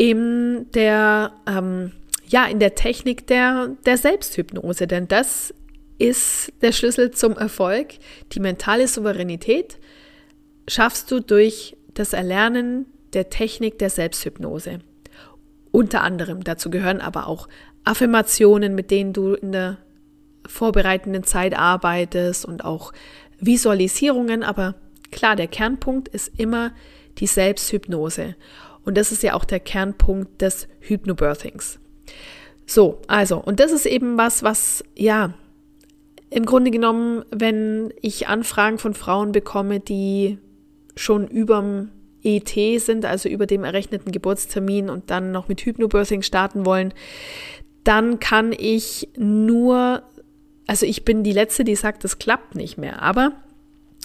in 0.00 0.64
der, 0.72 1.34
ähm, 1.46 1.92
ja, 2.26 2.46
in 2.46 2.58
der 2.58 2.74
Technik 2.74 3.26
der, 3.26 3.76
der 3.84 3.98
Selbsthypnose, 3.98 4.86
denn 4.86 5.08
das 5.08 5.52
ist 5.98 6.54
der 6.62 6.72
Schlüssel 6.72 7.10
zum 7.10 7.36
Erfolg. 7.36 7.88
Die 8.32 8.40
mentale 8.40 8.88
Souveränität 8.88 9.78
schaffst 10.66 11.10
du 11.10 11.20
durch 11.20 11.76
das 11.92 12.14
Erlernen 12.14 12.86
der 13.12 13.28
Technik 13.28 13.78
der 13.78 13.90
Selbsthypnose. 13.90 14.78
Unter 15.70 16.00
anderem 16.00 16.44
dazu 16.44 16.70
gehören 16.70 17.02
aber 17.02 17.26
auch 17.26 17.46
Affirmationen, 17.84 18.74
mit 18.74 18.90
denen 18.90 19.12
du 19.12 19.34
in 19.34 19.52
der 19.52 19.76
vorbereitenden 20.46 21.24
Zeit 21.24 21.54
arbeitest 21.54 22.46
und 22.46 22.64
auch 22.64 22.94
Visualisierungen, 23.38 24.44
aber 24.44 24.76
klar, 25.10 25.36
der 25.36 25.46
Kernpunkt 25.46 26.08
ist 26.08 26.32
immer 26.38 26.72
die 27.18 27.26
Selbsthypnose. 27.26 28.34
Und 28.84 28.96
das 28.96 29.12
ist 29.12 29.22
ja 29.22 29.34
auch 29.34 29.44
der 29.44 29.60
Kernpunkt 29.60 30.40
des 30.40 30.68
Hypnobirthings. 30.80 31.78
So, 32.66 33.00
also, 33.08 33.38
und 33.38 33.60
das 33.60 33.72
ist 33.72 33.86
eben 33.86 34.16
was, 34.16 34.42
was, 34.42 34.84
ja, 34.96 35.34
im 36.30 36.46
Grunde 36.46 36.70
genommen, 36.70 37.24
wenn 37.30 37.92
ich 38.00 38.28
Anfragen 38.28 38.78
von 38.78 38.94
Frauen 38.94 39.32
bekomme, 39.32 39.80
die 39.80 40.38
schon 40.94 41.26
überm 41.26 41.90
ET 42.22 42.50
sind, 42.80 43.04
also 43.04 43.28
über 43.28 43.46
dem 43.46 43.64
errechneten 43.64 44.12
Geburtstermin 44.12 44.88
und 44.88 45.10
dann 45.10 45.32
noch 45.32 45.48
mit 45.48 45.62
Hypnobirthing 45.62 46.22
starten 46.22 46.64
wollen, 46.64 46.94
dann 47.82 48.20
kann 48.20 48.52
ich 48.56 49.08
nur, 49.16 50.02
also 50.66 50.86
ich 50.86 51.04
bin 51.04 51.24
die 51.24 51.32
Letzte, 51.32 51.64
die 51.64 51.74
sagt, 51.74 52.04
das 52.04 52.18
klappt 52.18 52.54
nicht 52.54 52.78
mehr. 52.78 53.02
Aber 53.02 53.32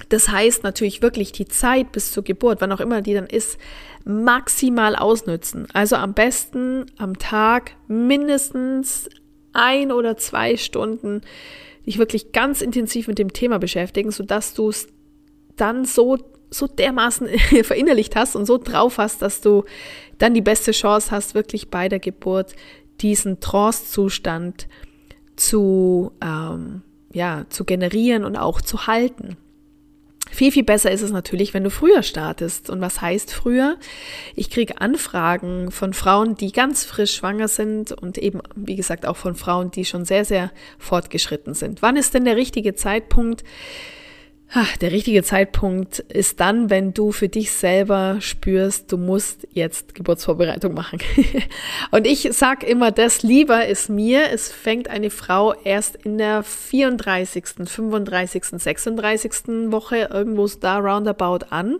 das 0.09 0.29
heißt 0.29 0.63
natürlich 0.63 1.01
wirklich 1.01 1.31
die 1.31 1.45
Zeit 1.45 1.91
bis 1.91 2.11
zur 2.11 2.23
Geburt, 2.23 2.61
wann 2.61 2.71
auch 2.71 2.81
immer 2.81 3.01
die 3.01 3.13
dann 3.13 3.27
ist, 3.27 3.57
maximal 4.03 4.95
ausnützen. 4.95 5.67
Also 5.73 5.95
am 5.95 6.13
besten 6.13 6.85
am 6.97 7.17
Tag 7.17 7.71
mindestens 7.87 9.09
ein 9.53 9.91
oder 9.91 10.17
zwei 10.17 10.57
Stunden 10.57 11.21
dich 11.85 11.97
wirklich 11.97 12.31
ganz 12.31 12.61
intensiv 12.61 13.07
mit 13.07 13.19
dem 13.19 13.31
Thema 13.31 13.57
beschäftigen, 13.57 14.11
sodass 14.11 14.53
du 14.53 14.69
es 14.69 14.87
dann 15.55 15.85
so, 15.85 16.17
so 16.49 16.67
dermaßen 16.67 17.27
verinnerlicht 17.63 18.15
hast 18.15 18.35
und 18.35 18.45
so 18.45 18.57
drauf 18.57 18.97
hast, 18.97 19.21
dass 19.21 19.41
du 19.41 19.63
dann 20.17 20.33
die 20.33 20.41
beste 20.41 20.71
Chance 20.71 21.11
hast, 21.11 21.35
wirklich 21.35 21.69
bei 21.69 21.89
der 21.89 21.99
Geburt 21.99 22.53
diesen 23.01 23.39
Trance-Zustand 23.39 24.67
zu, 25.35 26.11
ähm, 26.21 26.81
ja, 27.13 27.45
zu 27.49 27.65
generieren 27.65 28.25
und 28.25 28.35
auch 28.35 28.61
zu 28.61 28.87
halten. 28.87 29.37
Viel, 30.35 30.51
viel 30.51 30.65
besser 30.65 30.91
ist 30.91 31.01
es 31.01 31.11
natürlich, 31.11 31.53
wenn 31.53 31.63
du 31.63 31.69
früher 31.69 32.03
startest. 32.03 32.69
Und 32.69 32.81
was 32.81 32.99
heißt 32.99 33.33
früher? 33.33 33.77
Ich 34.35 34.49
kriege 34.49 34.81
Anfragen 34.81 35.71
von 35.71 35.93
Frauen, 35.93 36.35
die 36.35 36.51
ganz 36.51 36.83
frisch 36.83 37.15
schwanger 37.15 37.47
sind 37.47 37.93
und 37.93 38.17
eben, 38.17 38.41
wie 38.53 38.75
gesagt, 38.75 39.05
auch 39.05 39.15
von 39.15 39.35
Frauen, 39.35 39.71
die 39.71 39.85
schon 39.85 40.03
sehr, 40.03 40.25
sehr 40.25 40.51
fortgeschritten 40.77 41.53
sind. 41.53 41.81
Wann 41.81 41.95
ist 41.95 42.13
denn 42.13 42.25
der 42.25 42.35
richtige 42.35 42.75
Zeitpunkt? 42.75 43.45
Der 44.79 44.91
richtige 44.91 45.21
Zeitpunkt 45.23 45.99
ist 45.99 46.39
dann, 46.39 46.69
wenn 46.69 46.93
du 46.93 47.11
für 47.11 47.27
dich 47.27 47.51
selber 47.51 48.17
spürst, 48.21 48.91
du 48.91 48.97
musst 48.97 49.47
jetzt 49.51 49.95
Geburtsvorbereitung 49.95 50.73
machen. 50.73 50.99
Und 51.91 52.07
ich 52.07 52.29
sag 52.31 52.63
immer, 52.63 52.91
das 52.91 53.21
lieber 53.21 53.65
ist 53.65 53.89
mir, 53.89 54.29
es 54.31 54.51
fängt 54.51 54.87
eine 54.87 55.09
Frau 55.09 55.53
erst 55.53 55.97
in 55.97 56.17
der 56.17 56.43
34., 56.43 57.43
35., 57.65 58.45
36. 58.45 59.31
Woche 59.71 60.09
irgendwo 60.11 60.47
da 60.47 60.77
roundabout 60.77 61.47
an 61.49 61.79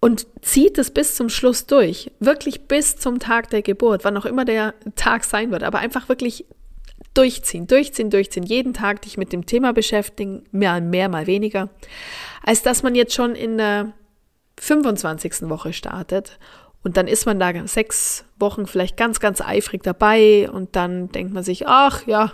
und 0.00 0.26
zieht 0.42 0.78
es 0.78 0.90
bis 0.90 1.14
zum 1.16 1.28
Schluss 1.28 1.66
durch. 1.66 2.10
Wirklich 2.20 2.62
bis 2.62 2.96
zum 2.96 3.18
Tag 3.18 3.50
der 3.50 3.62
Geburt, 3.62 4.04
wann 4.04 4.16
auch 4.16 4.26
immer 4.26 4.44
der 4.44 4.74
Tag 4.96 5.24
sein 5.24 5.50
wird, 5.50 5.62
aber 5.62 5.78
einfach 5.78 6.08
wirklich 6.08 6.44
durchziehen, 7.18 7.66
durchziehen, 7.66 8.10
durchziehen, 8.10 8.44
jeden 8.44 8.74
Tag 8.74 9.02
dich 9.02 9.18
mit 9.18 9.32
dem 9.32 9.44
Thema 9.44 9.72
beschäftigen, 9.72 10.44
mehr, 10.52 10.80
mehr, 10.80 11.08
mal 11.08 11.26
weniger, 11.26 11.68
als 12.44 12.62
dass 12.62 12.82
man 12.82 12.94
jetzt 12.94 13.14
schon 13.14 13.34
in 13.34 13.58
der 13.58 13.92
25. 14.60 15.48
Woche 15.48 15.72
startet 15.72 16.38
und 16.84 16.96
dann 16.96 17.08
ist 17.08 17.26
man 17.26 17.40
da 17.40 17.52
sechs 17.66 18.24
Wochen 18.38 18.66
vielleicht 18.66 18.96
ganz, 18.96 19.18
ganz 19.18 19.40
eifrig 19.40 19.82
dabei 19.82 20.48
und 20.50 20.76
dann 20.76 21.10
denkt 21.10 21.34
man 21.34 21.42
sich, 21.42 21.66
ach 21.66 22.06
ja, 22.06 22.32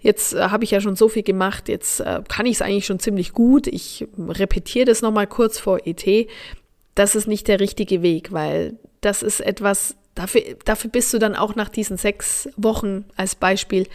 jetzt 0.00 0.34
äh, 0.34 0.48
habe 0.48 0.64
ich 0.64 0.72
ja 0.72 0.80
schon 0.80 0.96
so 0.96 1.08
viel 1.08 1.22
gemacht, 1.22 1.68
jetzt 1.68 2.00
äh, 2.00 2.22
kann 2.28 2.46
ich 2.46 2.56
es 2.56 2.62
eigentlich 2.62 2.86
schon 2.86 2.98
ziemlich 2.98 3.32
gut. 3.32 3.68
Ich 3.68 4.06
repetiere 4.18 4.86
das 4.86 5.02
nochmal 5.02 5.28
kurz 5.28 5.58
vor 5.58 5.78
ET. 5.84 6.28
Das 6.96 7.14
ist 7.14 7.28
nicht 7.28 7.46
der 7.46 7.60
richtige 7.60 8.02
Weg, 8.02 8.32
weil 8.32 8.78
das 9.00 9.22
ist 9.22 9.40
etwas, 9.40 9.96
Dafür, 10.16 10.42
dafür 10.64 10.90
bist 10.90 11.12
du 11.14 11.18
dann 11.18 11.36
auch 11.36 11.54
nach 11.54 11.68
diesen 11.68 11.98
sechs 11.98 12.48
Wochen 12.56 13.04
als 13.16 13.36
Beispiel 13.36 13.86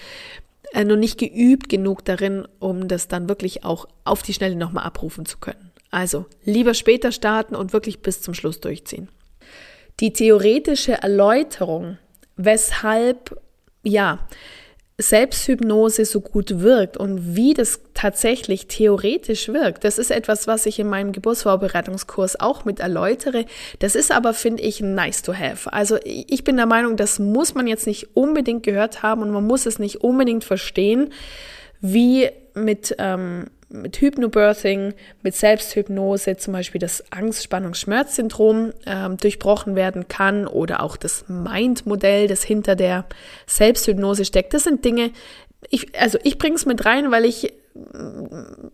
äh, 0.72 0.86
noch 0.86 0.96
nicht 0.96 1.20
geübt 1.20 1.68
genug 1.68 2.06
darin, 2.06 2.48
um 2.60 2.88
das 2.88 3.10
dann 3.10 3.28
wirklich 3.28 3.66
auch 3.66 3.88
auf 4.06 4.22
die 4.22 4.34
Schnelle 4.34 4.56
nochmal 4.56 4.86
abrufen 4.86 5.26
zu 5.26 5.40
können. 5.40 5.72
Also 5.90 6.26
lieber 6.46 6.74
später 6.76 7.12
starten 7.12 7.56
und 7.56 7.74
wirklich 7.74 8.02
bis 8.02 8.22
zum 8.22 8.34
Schluss 8.34 8.62
durchziehen. 8.62 9.10
Die 10.00 10.14
theoretische 10.14 10.94
Erläuterung, 10.94 11.98
weshalb, 12.38 13.38
ja, 13.84 14.20
Selbsthypnose 15.02 16.06
so 16.06 16.22
gut 16.22 16.62
wirkt 16.62 16.98
und 16.98 17.36
wie 17.36 17.54
das 17.54 17.82
tatsächlich 17.94 18.68
theoretisch 18.68 19.50
wirkt. 19.50 19.84
Das 19.84 19.98
ist 19.98 20.12
etwas, 20.12 20.48
was 20.48 20.66
ich 20.66 20.80
in 20.80 20.88
meinem 20.88 21.12
Geburtsvorbereitungskurs 21.12 22.40
auch 22.40 22.66
mit 22.66 22.80
erläutere. 22.80 23.46
Das 23.80 23.96
ist 23.96 24.12
aber, 24.12 24.34
finde 24.34 24.64
ich, 24.64 24.82
nice 24.82 25.22
to 25.22 25.34
have. 25.34 25.72
Also 25.72 25.98
ich 26.04 26.44
bin 26.44 26.58
der 26.58 26.66
Meinung, 26.66 26.98
das 26.98 27.20
muss 27.20 27.54
man 27.54 27.68
jetzt 27.68 27.88
nicht 27.88 28.16
unbedingt 28.16 28.64
gehört 28.64 29.04
haben 29.04 29.22
und 29.22 29.32
man 29.32 29.46
muss 29.46 29.66
es 29.66 29.80
nicht 29.80 29.98
unbedingt 29.98 30.44
verstehen, 30.44 31.12
wie 31.82 32.30
mit 32.54 32.96
ähm, 33.00 33.46
mit 33.72 33.98
Hypnobirthing, 33.98 34.94
mit 35.24 35.36
Selbsthypnose 35.36 36.38
zum 36.38 36.54
Beispiel 36.54 36.80
das 36.80 37.04
Angst-Spannungs-Schmerz-Syndrom 37.12 38.74
ähm, 38.86 39.18
durchbrochen 39.18 39.76
werden 39.76 40.08
kann 40.08 40.48
oder 40.48 40.84
auch 40.84 40.98
das 40.98 41.26
Mind-Modell, 41.28 42.28
das 42.28 42.44
hinter 42.44 42.76
der 42.76 43.06
Selbsthypnose 43.48 44.26
steckt. 44.26 44.54
Das 44.54 44.64
sind 44.64 44.84
Dinge, 44.86 45.12
ich, 45.70 46.00
also 46.00 46.18
ich 46.24 46.38
bringe 46.38 46.56
es 46.56 46.66
mit 46.66 46.86
rein, 46.86 47.12
weil 47.12 47.26
ich 47.26 47.54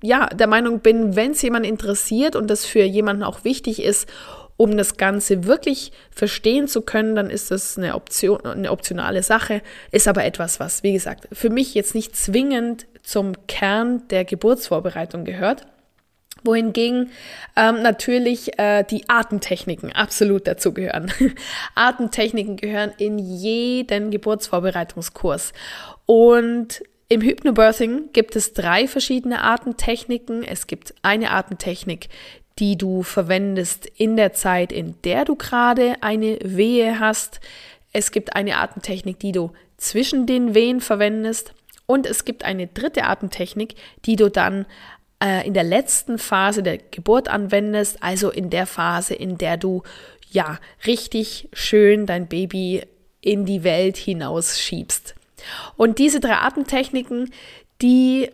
ja 0.02 0.28
der 0.28 0.48
Meinung 0.48 0.80
bin, 0.80 1.16
wenn 1.16 1.32
es 1.32 1.42
jemand 1.42 1.66
interessiert 1.66 2.36
und 2.36 2.48
das 2.50 2.66
für 2.66 2.84
jemanden 2.84 3.24
auch 3.24 3.44
wichtig 3.44 3.84
ist, 3.84 4.08
um 4.58 4.76
das 4.76 4.98
Ganze 4.98 5.46
wirklich 5.46 5.92
verstehen 6.12 6.68
zu 6.68 6.82
können, 6.82 7.16
dann 7.16 7.30
ist 7.30 7.52
das 7.52 7.78
eine 7.78 7.96
Option, 7.96 8.42
eine 8.42 8.72
optionale 8.72 9.24
Sache, 9.24 9.62
ist 9.92 10.08
aber 10.08 10.26
etwas, 10.26 10.60
was, 10.60 10.84
wie 10.84 10.94
gesagt, 10.94 11.28
für 11.32 11.50
mich 11.50 11.76
jetzt 11.76 11.96
nicht 11.96 12.16
zwingend 12.16 12.88
zum 13.04 13.34
Kern 13.48 14.08
der 14.10 14.26
Geburtsvorbereitung 14.26 15.24
gehört 15.24 15.66
wohingegen 16.44 17.12
ähm, 17.56 17.82
natürlich 17.82 18.58
äh, 18.60 18.84
die 18.84 19.10
Atemtechniken 19.10 19.92
absolut 19.92 20.48
dazu 20.48 20.74
gehören. 20.74 21.12
Atemtechniken 21.76 22.58
gehören 22.58 22.94
in 22.98 23.18
jeden 23.18 24.12
Geburtsvorbereitungskurs. 24.12 25.54
Und 26.06 26.84
im 27.10 27.22
Hypnobirthing 27.22 28.12
gibt 28.14 28.36
es 28.36 28.54
drei 28.54 28.88
verschiedene 28.88 29.44
Atemtechniken. 29.44 30.44
Es 30.44 30.68
gibt 30.68 30.94
eine 31.02 31.32
Atemtechnik, 31.32 32.10
die 32.60 32.78
du 32.78 33.04
verwendest 33.04 33.86
in 33.86 34.18
der 34.18 34.34
Zeit, 34.34 34.72
in 34.72 34.96
der 35.04 35.26
du 35.26 35.36
gerade 35.36 35.96
eine 36.02 36.40
Wehe 36.42 37.00
hast. 37.00 37.40
Es 37.94 38.12
gibt 38.12 38.36
eine 38.36 38.58
Atemtechnik, 38.58 39.20
die 39.20 39.32
du 39.32 39.52
zwischen 39.78 40.26
den 40.26 40.54
Wehen 40.54 40.82
verwendest. 40.82 41.54
Und 41.86 42.06
es 42.06 42.26
gibt 42.26 42.44
eine 42.44 42.68
dritte 42.68 43.04
Atemtechnik, 43.04 43.76
die 44.06 44.16
du 44.16 44.30
dann 44.30 44.66
äh, 45.24 45.48
in 45.48 45.54
der 45.54 45.64
letzten 45.64 46.18
Phase 46.18 46.64
der 46.64 46.78
Geburt 46.78 47.30
anwendest, 47.30 48.04
also 48.04 48.30
in 48.30 48.50
der 48.50 48.66
Phase, 48.66 49.14
in 49.14 49.38
der 49.38 49.58
du 49.58 49.84
ja 50.30 50.60
richtig 50.86 51.48
schön 51.54 52.06
dein 52.06 52.28
Baby 52.28 52.84
in 53.22 53.46
die 53.46 53.64
Welt 53.64 53.98
hinaus 53.98 54.60
schiebst. 54.60 55.16
Und 55.76 56.00
diese 56.00 56.20
drei 56.20 56.36
Atemtechniken, 56.38 57.32
die 57.82 58.30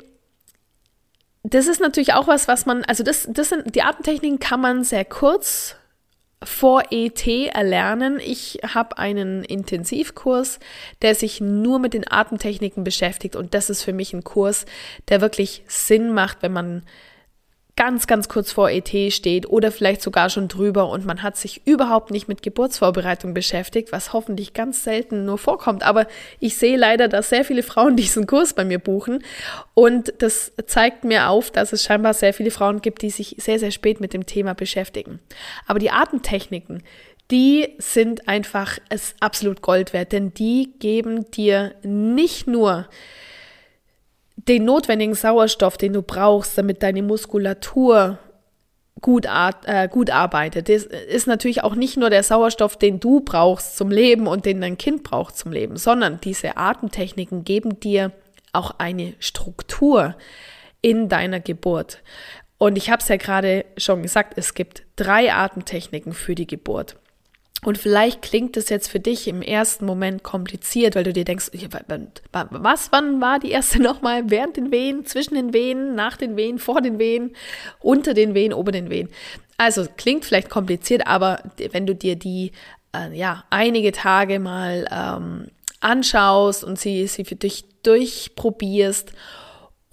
das 1.44 1.68
ist 1.68 1.82
natürlich 1.82 2.14
auch 2.14 2.28
was, 2.28 2.48
was 2.48 2.66
man, 2.66 2.84
also 2.86 3.04
das, 3.04 3.28
das 3.30 3.50
sind, 3.50 3.76
die 3.76 3.84
Atemtechniken 3.84 4.40
kann 4.40 4.62
man 4.62 4.84
sehr 4.84 5.06
kurz 5.06 5.76
vor 6.42 6.84
ET 6.92 7.26
erlernen. 7.28 8.20
Ich 8.20 8.60
habe 8.74 8.98
einen 8.98 9.44
Intensivkurs, 9.44 10.60
der 11.02 11.16
sich 11.16 11.42
nur 11.42 11.80
mit 11.80 11.94
den 11.94 12.10
Atemtechniken 12.10 12.84
beschäftigt 12.84 13.36
und 13.36 13.54
das 13.54 13.70
ist 13.70 13.84
für 13.84 13.94
mich 13.94 14.14
ein 14.14 14.24
Kurs, 14.24 14.66
der 15.10 15.22
wirklich 15.22 15.64
Sinn 15.68 16.14
macht, 16.14 16.42
wenn 16.42 16.54
man 16.54 16.84
ganz, 17.76 18.06
ganz 18.06 18.30
kurz 18.30 18.52
vor 18.52 18.70
ET 18.70 18.90
steht 19.12 19.50
oder 19.50 19.72
vielleicht 19.72 20.02
sogar 20.02 20.30
schon 20.30 20.48
drüber 20.48 20.90
und 20.90 21.06
man 21.06 21.24
hat 21.24 21.38
sich 21.38 21.66
überhaupt 21.66 22.12
nicht 22.12 22.28
mit 22.28 22.44
Geburtsvorbereitung 22.44 23.34
beschäftigt, 23.34 23.92
was 23.92 24.14
hoffentlich 24.14 24.54
ganz 24.54 24.84
selten 24.84 25.26
nur 25.26 25.40
vorkommt. 25.40 25.84
Aber 25.84 26.06
ich 26.40 26.56
sehe 26.56 26.78
leider, 26.78 27.08
dass 27.08 27.30
sehr 27.30 27.44
viele 27.44 27.64
Frauen 27.64 27.96
diesen 27.98 28.28
Kurs 28.28 28.54
bei 28.54 28.64
mir 28.64 28.80
buchen 28.80 29.24
und 29.74 30.14
das 30.20 30.52
zeigt 30.68 31.04
mir 31.04 31.30
auf, 31.30 31.50
dass 31.50 31.74
es 31.74 31.84
scheinbar 31.84 32.14
sehr 32.14 32.34
viele 32.34 32.52
Frauen 32.52 32.82
gibt, 32.82 33.02
die 33.02 33.10
sich 33.10 33.36
sehr, 33.40 33.58
sehr 33.58 33.72
spät 33.72 34.00
mit 34.00 34.14
dem 34.14 34.26
Thema 34.26 34.54
beschäftigen. 34.54 35.20
Aber 35.66 35.80
die 35.80 35.90
Atemtechniken, 35.90 36.84
die 37.32 37.70
sind 37.80 38.28
einfach 38.28 38.78
es 38.90 39.16
absolut 39.20 39.62
Gold 39.62 39.94
wert, 39.94 40.12
denn 40.12 40.34
die 40.34 40.74
geben 40.80 41.32
dir 41.32 41.74
nicht 41.82 42.46
nur 42.48 42.88
den 44.48 44.66
notwendigen 44.66 45.16
Sauerstoff, 45.16 45.78
den 45.78 45.94
du 45.94 46.02
brauchst, 46.02 46.58
damit 46.58 46.84
deine 46.84 47.02
Muskulatur 47.02 48.18
gut, 49.02 49.28
äh, 49.66 49.88
gut 49.88 50.10
arbeitet. 50.10 50.70
Das 50.70 50.84
ist 50.84 51.28
natürlich 51.28 51.64
auch 51.64 51.76
nicht 51.76 51.98
nur 51.98 52.10
der 52.10 52.24
Sauerstoff, 52.24 52.78
den 52.78 53.00
du 53.00 53.22
brauchst 53.22 53.78
zum 53.78 53.92
Leben 53.92 54.28
und 54.28 54.46
den 54.46 54.62
dein 54.62 54.78
Kind 54.78 55.04
braucht 55.04 55.38
zum 55.38 55.52
Leben, 55.52 55.78
sondern 55.78 56.20
diese 56.22 56.58
Atemtechniken 56.58 57.44
geben 57.44 57.80
dir 57.80 58.12
auch 58.52 58.76
eine 58.78 59.14
Struktur 59.20 60.16
in 60.82 61.10
deiner 61.10 61.40
Geburt. 61.40 62.02
Und 62.58 62.78
ich 62.78 62.90
habe 62.90 63.02
es 63.02 63.10
ja 63.10 63.18
gerade 63.18 63.66
schon 63.78 64.04
gesagt, 64.04 64.34
es 64.38 64.54
gibt 64.54 64.84
drei 64.96 65.34
Atemtechniken 65.34 66.14
für 66.14 66.36
die 66.36 66.48
Geburt. 66.48 66.96
Und 67.64 67.78
vielleicht 67.78 68.22
klingt 68.22 68.58
es 68.58 68.70
jetzt 68.70 68.90
für 68.90 69.00
dich 69.00 69.28
im 69.28 69.42
ersten 69.42 69.86
Moment 69.86 70.24
kompliziert, 70.24 70.96
weil 70.96 71.04
du 71.04 71.14
dir 71.14 71.26
denkst, 71.26 71.52
was, 72.32 72.92
wann 72.92 73.22
war 73.22 73.40
die 73.40 73.52
erste 73.52 73.80
nochmal? 73.82 74.30
Während 74.30 74.58
den 74.58 74.72
Wehen, 74.72 75.06
zwischen 75.06 75.36
den 75.36 75.54
Wehen, 75.54 75.96
nach 75.96 76.18
den 76.18 76.36
Wehen, 76.36 76.60
vor 76.60 76.82
den 76.82 77.00
Wehen, 77.00 77.36
unter 77.80 78.14
den 78.14 78.34
Wehen, 78.34 78.54
ober 78.54 78.72
den 78.72 78.90
Wehen. 78.90 79.10
Also 79.58 79.86
klingt 79.98 80.26
vielleicht 80.26 80.50
kompliziert, 80.50 81.08
aber 81.08 81.40
wenn 81.72 81.86
du 81.86 81.96
dir 81.96 82.16
die 82.16 82.52
äh, 82.96 83.16
ja 83.18 83.44
einige 83.50 83.92
Tage 83.92 84.40
mal 84.40 84.88
ähm, 84.92 85.48
anschaust 85.80 86.64
und 86.64 86.80
sie, 86.80 87.08
sie 87.08 87.26
für 87.26 87.36
dich 87.36 87.66
durchprobierst 87.84 89.14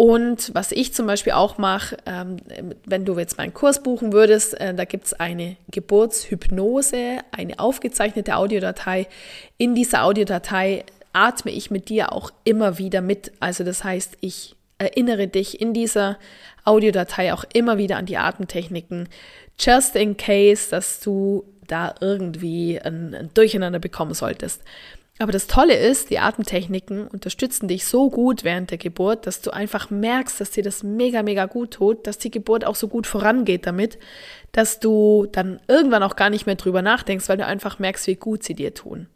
und 0.00 0.54
was 0.54 0.73
ich 0.73 0.95
zum 0.95 1.07
Beispiel 1.07 1.35
auch 1.35 1.59
mache, 1.59 1.99
ähm, 2.07 2.38
wenn 2.87 3.04
du 3.04 3.19
jetzt 3.19 3.37
meinen 3.37 3.52
Kurs 3.52 3.83
buchen 3.83 4.14
würdest, 4.14 4.59
äh, 4.59 4.73
da 4.73 4.87
gibt 4.87 5.04
es 5.04 5.12
eine 5.12 5.59
Geburtshypnose, 5.71 7.19
eine 7.33 7.59
aufgezeichnete 7.59 8.35
Audiodatei. 8.35 9.09
In 9.59 9.75
dieser 9.75 10.04
Audiodatei 10.04 10.87
atme 11.12 11.50
ich 11.50 11.71
mit 11.71 11.90
dir 11.90 12.14
auch 12.14 12.30
immer 12.45 12.78
wieder 12.78 13.02
mit. 13.02 13.33
Also 13.40 13.62
das 13.62 13.85
heißt, 13.85 14.16
ich 14.23 14.57
erinnere 14.78 15.28
dich 15.28 15.61
in 15.61 15.75
dieser 15.75 16.16
Audiodatei 16.64 17.35
auch 17.35 17.45
immer 17.52 17.76
wieder 17.76 17.99
an 17.99 18.07
die 18.07 18.16
Atemtechniken, 18.16 19.07
just 19.59 19.97
in 19.97 20.16
case, 20.16 20.71
dass 20.71 21.00
du 21.00 21.45
da 21.71 21.95
irgendwie 22.00 22.81
ein, 22.81 23.15
ein 23.15 23.31
Durcheinander 23.35 23.79
bekommen 23.79 24.15
solltest. 24.15 24.62
Aber 25.21 25.33
das 25.33 25.47
Tolle 25.47 25.77
ist, 25.77 26.09
die 26.09 26.19
Atemtechniken 26.19 27.07
unterstützen 27.07 27.69
dich 27.69 27.85
so 27.85 28.09
gut 28.09 28.43
während 28.43 28.71
der 28.71 28.79
Geburt, 28.79 29.27
dass 29.27 29.43
du 29.43 29.50
einfach 29.50 29.91
merkst, 29.91 30.41
dass 30.41 30.50
dir 30.50 30.62
das 30.62 30.83
mega, 30.83 31.23
mega 31.23 31.45
gut 31.45 31.73
tut, 31.73 32.07
dass 32.07 32.17
die 32.17 32.31
Geburt 32.31 32.65
auch 32.65 32.75
so 32.75 32.89
gut 32.89 33.07
vorangeht 33.07 33.67
damit, 33.67 33.99
dass 34.53 34.81
du 34.81 35.29
dann 35.31 35.61
irgendwann 35.69 36.03
auch 36.03 36.17
gar 36.17 36.31
nicht 36.31 36.47
mehr 36.47 36.55
drüber 36.55 36.81
nachdenkst, 36.81 37.29
weil 37.29 37.37
du 37.37 37.45
einfach 37.45 37.79
merkst, 37.79 38.07
wie 38.07 38.17
gut 38.17 38.43
sie 38.43 38.55
dir 38.55 38.73
tun. 38.73 39.09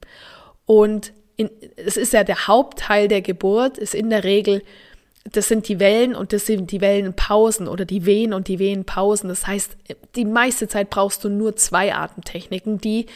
Und 0.66 1.14
in, 1.36 1.48
es 1.76 1.96
ist 1.96 2.12
ja 2.12 2.22
der 2.22 2.48
Hauptteil 2.48 3.08
der 3.08 3.22
Geburt, 3.22 3.78
ist 3.78 3.94
in 3.94 4.10
der 4.10 4.24
Regel, 4.24 4.62
das 5.24 5.48
sind 5.48 5.68
die 5.68 5.80
Wellen 5.80 6.14
und 6.14 6.32
das 6.32 6.46
sind 6.46 6.70
die 6.70 6.80
Wellenpausen 6.80 7.66
oder 7.66 7.84
die 7.84 8.04
Wehen 8.04 8.32
und 8.32 8.48
die 8.48 8.58
Wehenpausen. 8.58 9.28
Das 9.28 9.46
heißt, 9.46 9.76
die 10.16 10.24
meiste 10.24 10.68
Zeit 10.68 10.90
brauchst 10.90 11.24
du 11.24 11.28
nur 11.28 11.56
zwei 11.56 11.94
Atemtechniken, 11.94 12.78
die 12.78 13.06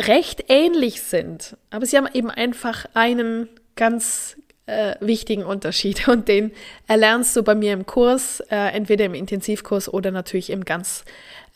recht 0.00 0.44
ähnlich 0.48 1.02
sind, 1.02 1.56
aber 1.70 1.84
sie 1.84 1.96
haben 1.96 2.08
eben 2.12 2.30
einfach 2.30 2.86
einen 2.94 3.48
ganz 3.76 4.36
äh, 4.66 4.94
wichtigen 5.00 5.44
Unterschied 5.44 6.08
und 6.08 6.28
den 6.28 6.52
erlernst 6.86 7.36
du 7.36 7.42
bei 7.42 7.54
mir 7.54 7.72
im 7.72 7.86
Kurs, 7.86 8.40
äh, 8.50 8.56
entweder 8.56 9.04
im 9.04 9.14
Intensivkurs 9.14 9.92
oder 9.92 10.10
natürlich 10.10 10.50
im 10.50 10.64
ganz 10.64 11.04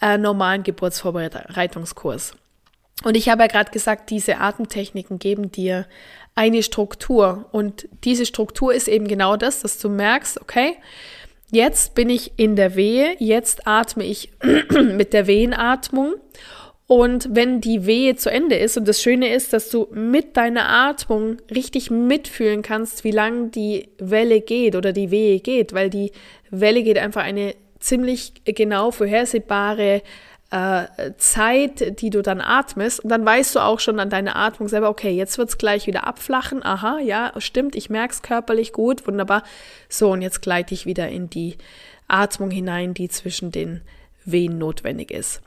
äh, 0.02 0.18
normalen 0.18 0.64
Geburtsvorbereitungskurs. 0.64 2.32
Und 3.02 3.16
ich 3.16 3.28
habe 3.28 3.42
ja 3.42 3.48
gerade 3.48 3.70
gesagt, 3.70 4.10
diese 4.10 4.38
Atemtechniken 4.38 5.18
geben 5.18 5.50
dir 5.50 5.86
eine 6.34 6.62
Struktur. 6.62 7.46
Und 7.52 7.88
diese 8.04 8.26
Struktur 8.26 8.74
ist 8.74 8.88
eben 8.88 9.08
genau 9.08 9.36
das, 9.36 9.60
dass 9.60 9.78
du 9.78 9.88
merkst, 9.88 10.40
okay, 10.40 10.76
jetzt 11.50 11.94
bin 11.94 12.10
ich 12.10 12.32
in 12.36 12.56
der 12.56 12.74
Wehe, 12.74 13.14
jetzt 13.18 13.66
atme 13.66 14.04
ich 14.04 14.30
mit 14.70 15.12
der 15.12 15.26
Wehenatmung. 15.26 16.14
Und 16.86 17.28
wenn 17.30 17.62
die 17.62 17.86
Wehe 17.86 18.14
zu 18.16 18.30
Ende 18.30 18.56
ist, 18.56 18.76
und 18.76 18.86
das 18.86 19.00
Schöne 19.00 19.32
ist, 19.32 19.54
dass 19.54 19.70
du 19.70 19.88
mit 19.90 20.36
deiner 20.36 20.68
Atmung 20.68 21.38
richtig 21.54 21.90
mitfühlen 21.90 22.60
kannst, 22.60 23.04
wie 23.04 23.10
lang 23.10 23.50
die 23.50 23.88
Welle 23.98 24.42
geht 24.42 24.76
oder 24.76 24.92
die 24.92 25.10
Wehe 25.10 25.40
geht, 25.40 25.72
weil 25.72 25.88
die 25.88 26.12
Welle 26.50 26.82
geht 26.82 26.98
einfach 26.98 27.22
eine 27.22 27.54
ziemlich 27.80 28.32
genau 28.44 28.90
vorhersehbare 28.90 30.02
äh, 30.54 31.14
Zeit, 31.16 32.00
die 32.00 32.10
du 32.10 32.22
dann 32.22 32.40
atmest. 32.40 33.00
Und 33.00 33.10
dann 33.10 33.26
weißt 33.26 33.56
du 33.56 33.58
auch 33.58 33.80
schon 33.80 33.98
an 33.98 34.08
deiner 34.08 34.36
Atmung 34.36 34.68
selber, 34.68 34.88
okay, 34.88 35.10
jetzt 35.10 35.36
wird 35.36 35.48
es 35.48 35.58
gleich 35.58 35.88
wieder 35.88 36.06
abflachen. 36.06 36.64
Aha, 36.64 37.00
ja, 37.00 37.32
stimmt, 37.38 37.74
ich 37.74 37.90
merke 37.90 38.14
es 38.14 38.22
körperlich 38.22 38.72
gut, 38.72 39.04
wunderbar. 39.08 39.42
So, 39.88 40.12
und 40.12 40.22
jetzt 40.22 40.42
gleite 40.42 40.72
ich 40.72 40.86
wieder 40.86 41.08
in 41.08 41.28
die 41.28 41.56
Atmung 42.06 42.52
hinein, 42.52 42.94
die 42.94 43.08
zwischen 43.08 43.50
den 43.50 43.80
Wehen 44.24 44.56
notwendig 44.56 45.10
ist. 45.10 45.42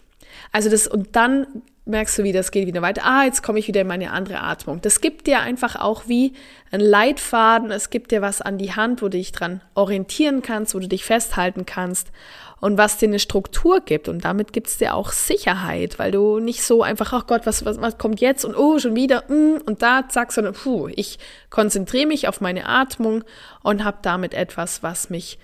Also 0.51 0.69
das, 0.69 0.87
und 0.87 1.15
dann 1.15 1.47
merkst 1.87 2.17
du, 2.17 2.23
wie 2.23 2.31
das 2.31 2.51
geht 2.51 2.67
wieder 2.67 2.81
weiter. 2.81 3.01
Ah, 3.05 3.23
jetzt 3.23 3.43
komme 3.43 3.59
ich 3.59 3.67
wieder 3.67 3.81
in 3.81 3.87
meine 3.87 4.11
andere 4.11 4.41
Atmung. 4.41 4.81
Das 4.81 5.01
gibt 5.01 5.27
dir 5.27 5.39
einfach 5.39 5.75
auch 5.75 6.07
wie 6.07 6.33
ein 6.71 6.79
Leitfaden. 6.79 7.71
Es 7.71 7.89
gibt 7.89 8.11
dir 8.11 8.21
was 8.21 8.41
an 8.41 8.57
die 8.57 8.73
Hand, 8.75 9.01
wo 9.01 9.05
du 9.05 9.17
dich 9.17 9.31
dran 9.31 9.61
orientieren 9.75 10.41
kannst, 10.41 10.75
wo 10.75 10.79
du 10.79 10.87
dich 10.87 11.05
festhalten 11.05 11.65
kannst 11.65 12.11
und 12.59 12.77
was 12.77 12.97
dir 12.97 13.07
eine 13.07 13.19
Struktur 13.19 13.81
gibt. 13.81 14.07
Und 14.07 14.25
damit 14.25 14.53
gibt 14.53 14.67
es 14.67 14.77
dir 14.77 14.95
auch 14.95 15.11
Sicherheit, 15.11 15.99
weil 15.99 16.11
du 16.11 16.39
nicht 16.39 16.63
so 16.63 16.83
einfach, 16.83 17.13
ach 17.13 17.27
Gott, 17.27 17.45
was, 17.45 17.65
was, 17.65 17.79
was 17.81 17.97
kommt 17.97 18.19
jetzt 18.19 18.45
und 18.45 18.55
oh, 18.55 18.79
schon 18.79 18.95
wieder 18.95 19.23
mm, 19.27 19.61
und 19.65 19.81
da, 19.81 20.07
zack, 20.09 20.31
sondern 20.31 20.53
puh, 20.53 20.89
ich 20.89 21.19
konzentriere 21.49 22.07
mich 22.07 22.27
auf 22.27 22.41
meine 22.41 22.67
Atmung 22.67 23.23
und 23.63 23.83
habe 23.83 23.97
damit 24.01 24.33
etwas, 24.33 24.83
was 24.83 25.09
mich 25.09 25.39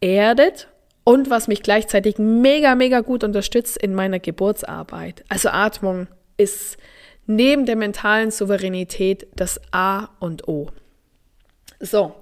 erdet 0.00 0.68
und 1.08 1.30
was 1.30 1.48
mich 1.48 1.62
gleichzeitig 1.62 2.18
mega, 2.18 2.74
mega 2.74 3.00
gut 3.00 3.24
unterstützt 3.24 3.78
in 3.78 3.94
meiner 3.94 4.18
Geburtsarbeit. 4.18 5.24
Also 5.30 5.48
Atmung 5.48 6.06
ist 6.36 6.76
neben 7.24 7.64
der 7.64 7.76
mentalen 7.76 8.30
Souveränität 8.30 9.26
das 9.34 9.58
A 9.72 10.10
und 10.20 10.48
O. 10.48 10.68
So, 11.80 12.14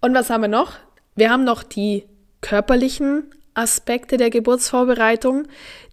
und 0.00 0.12
was 0.12 0.28
haben 0.28 0.40
wir 0.40 0.48
noch? 0.48 0.72
Wir 1.14 1.30
haben 1.30 1.44
noch 1.44 1.62
die 1.62 2.02
körperlichen 2.40 3.30
Aspekte 3.54 4.16
der 4.16 4.30
Geburtsvorbereitung, 4.30 5.46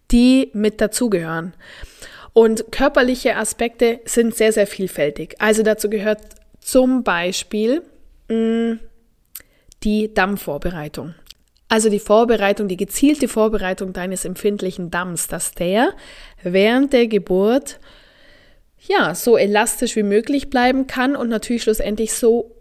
die 0.09 0.49
mit 0.53 0.81
dazugehören. 0.81 1.53
Und 2.33 2.71
körperliche 2.71 3.35
Aspekte 3.35 3.99
sind 4.05 4.33
sehr, 4.33 4.53
sehr 4.53 4.65
vielfältig. 4.65 5.35
Also 5.37 5.61
dazu 5.61 5.87
gehört 5.87 6.21
zum 6.59 7.03
Beispiel 7.03 7.83
mh, 8.27 8.73
mm, 8.73 8.79
die 9.83 10.11
Dammvorbereitung. 10.15 11.13
Also 11.69 11.89
die 11.89 11.99
Vorbereitung, 11.99 12.67
die 12.67 12.77
gezielte 12.77 13.27
Vorbereitung 13.27 13.93
deines 13.93 14.25
empfindlichen 14.25 14.89
Damms, 14.89 15.27
dass 15.27 15.51
der 15.51 15.93
während 16.41 16.93
der 16.93 17.07
Geburt 17.07 17.79
ja 18.79 19.13
so 19.13 19.37
elastisch 19.37 19.95
wie 19.95 20.03
möglich 20.03 20.49
bleiben 20.49 20.87
kann 20.87 21.15
und 21.15 21.29
natürlich 21.29 21.63
schlussendlich 21.63 22.13
so 22.13 22.55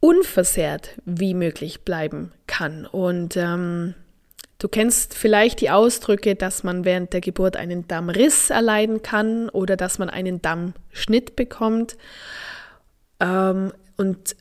unversehrt 0.00 0.96
wie 1.04 1.34
möglich 1.34 1.82
bleiben 1.82 2.32
kann. 2.48 2.86
Und 2.86 3.36
ähm, 3.36 3.94
du 4.58 4.66
kennst 4.66 5.14
vielleicht 5.14 5.60
die 5.60 5.70
Ausdrücke, 5.70 6.34
dass 6.34 6.64
man 6.64 6.84
während 6.84 7.12
der 7.12 7.20
Geburt 7.20 7.56
einen 7.56 7.86
Dammriss 7.86 8.50
erleiden 8.50 9.02
kann 9.02 9.48
oder 9.50 9.76
dass 9.76 9.98
man 9.98 10.10
einen 10.10 10.42
Dammschnitt 10.42 11.36
bekommt. 11.36 11.96
Ähm, 13.20 13.72
und 13.96 14.34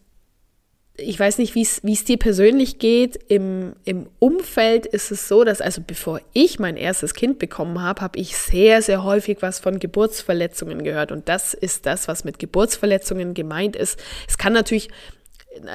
ich 1.01 1.19
weiß 1.19 1.37
nicht, 1.37 1.55
wie 1.55 1.61
es 1.61 2.03
dir 2.03 2.17
persönlich 2.17 2.79
geht. 2.79 3.19
Im, 3.27 3.73
Im 3.85 4.07
Umfeld 4.19 4.85
ist 4.85 5.11
es 5.11 5.27
so, 5.27 5.43
dass 5.43 5.61
also 5.61 5.81
bevor 5.85 6.21
ich 6.33 6.59
mein 6.59 6.77
erstes 6.77 7.13
Kind 7.13 7.39
bekommen 7.39 7.81
habe, 7.81 8.01
habe 8.01 8.19
ich 8.19 8.37
sehr, 8.37 8.81
sehr 8.81 9.03
häufig 9.03 9.37
was 9.41 9.59
von 9.59 9.79
Geburtsverletzungen 9.79 10.83
gehört. 10.83 11.11
Und 11.11 11.29
das 11.29 11.53
ist 11.53 11.85
das, 11.85 12.07
was 12.07 12.23
mit 12.23 12.39
Geburtsverletzungen 12.39 13.33
gemeint 13.33 13.75
ist. 13.75 13.99
Es 14.27 14.37
kann 14.37 14.53
natürlich, 14.53 14.89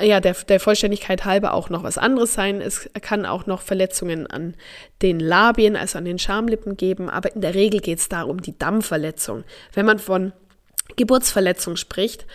ja, 0.02 0.20
der, 0.20 0.34
der 0.34 0.60
Vollständigkeit 0.60 1.24
halber 1.24 1.54
auch 1.54 1.70
noch 1.70 1.82
was 1.82 1.98
anderes 1.98 2.34
sein. 2.34 2.60
Es 2.60 2.88
kann 3.00 3.26
auch 3.26 3.46
noch 3.46 3.62
Verletzungen 3.62 4.26
an 4.26 4.54
den 5.02 5.20
Labien, 5.20 5.76
also 5.76 5.98
an 5.98 6.04
den 6.04 6.18
Schamlippen 6.18 6.76
geben. 6.76 7.10
Aber 7.10 7.34
in 7.34 7.40
der 7.40 7.54
Regel 7.54 7.80
geht 7.80 7.98
es 7.98 8.08
darum, 8.08 8.40
die 8.40 8.56
Dammverletzung. 8.58 9.44
Wenn 9.72 9.86
man 9.86 9.98
von 9.98 10.32
Geburtsverletzung 10.96 11.76
spricht, 11.76 12.26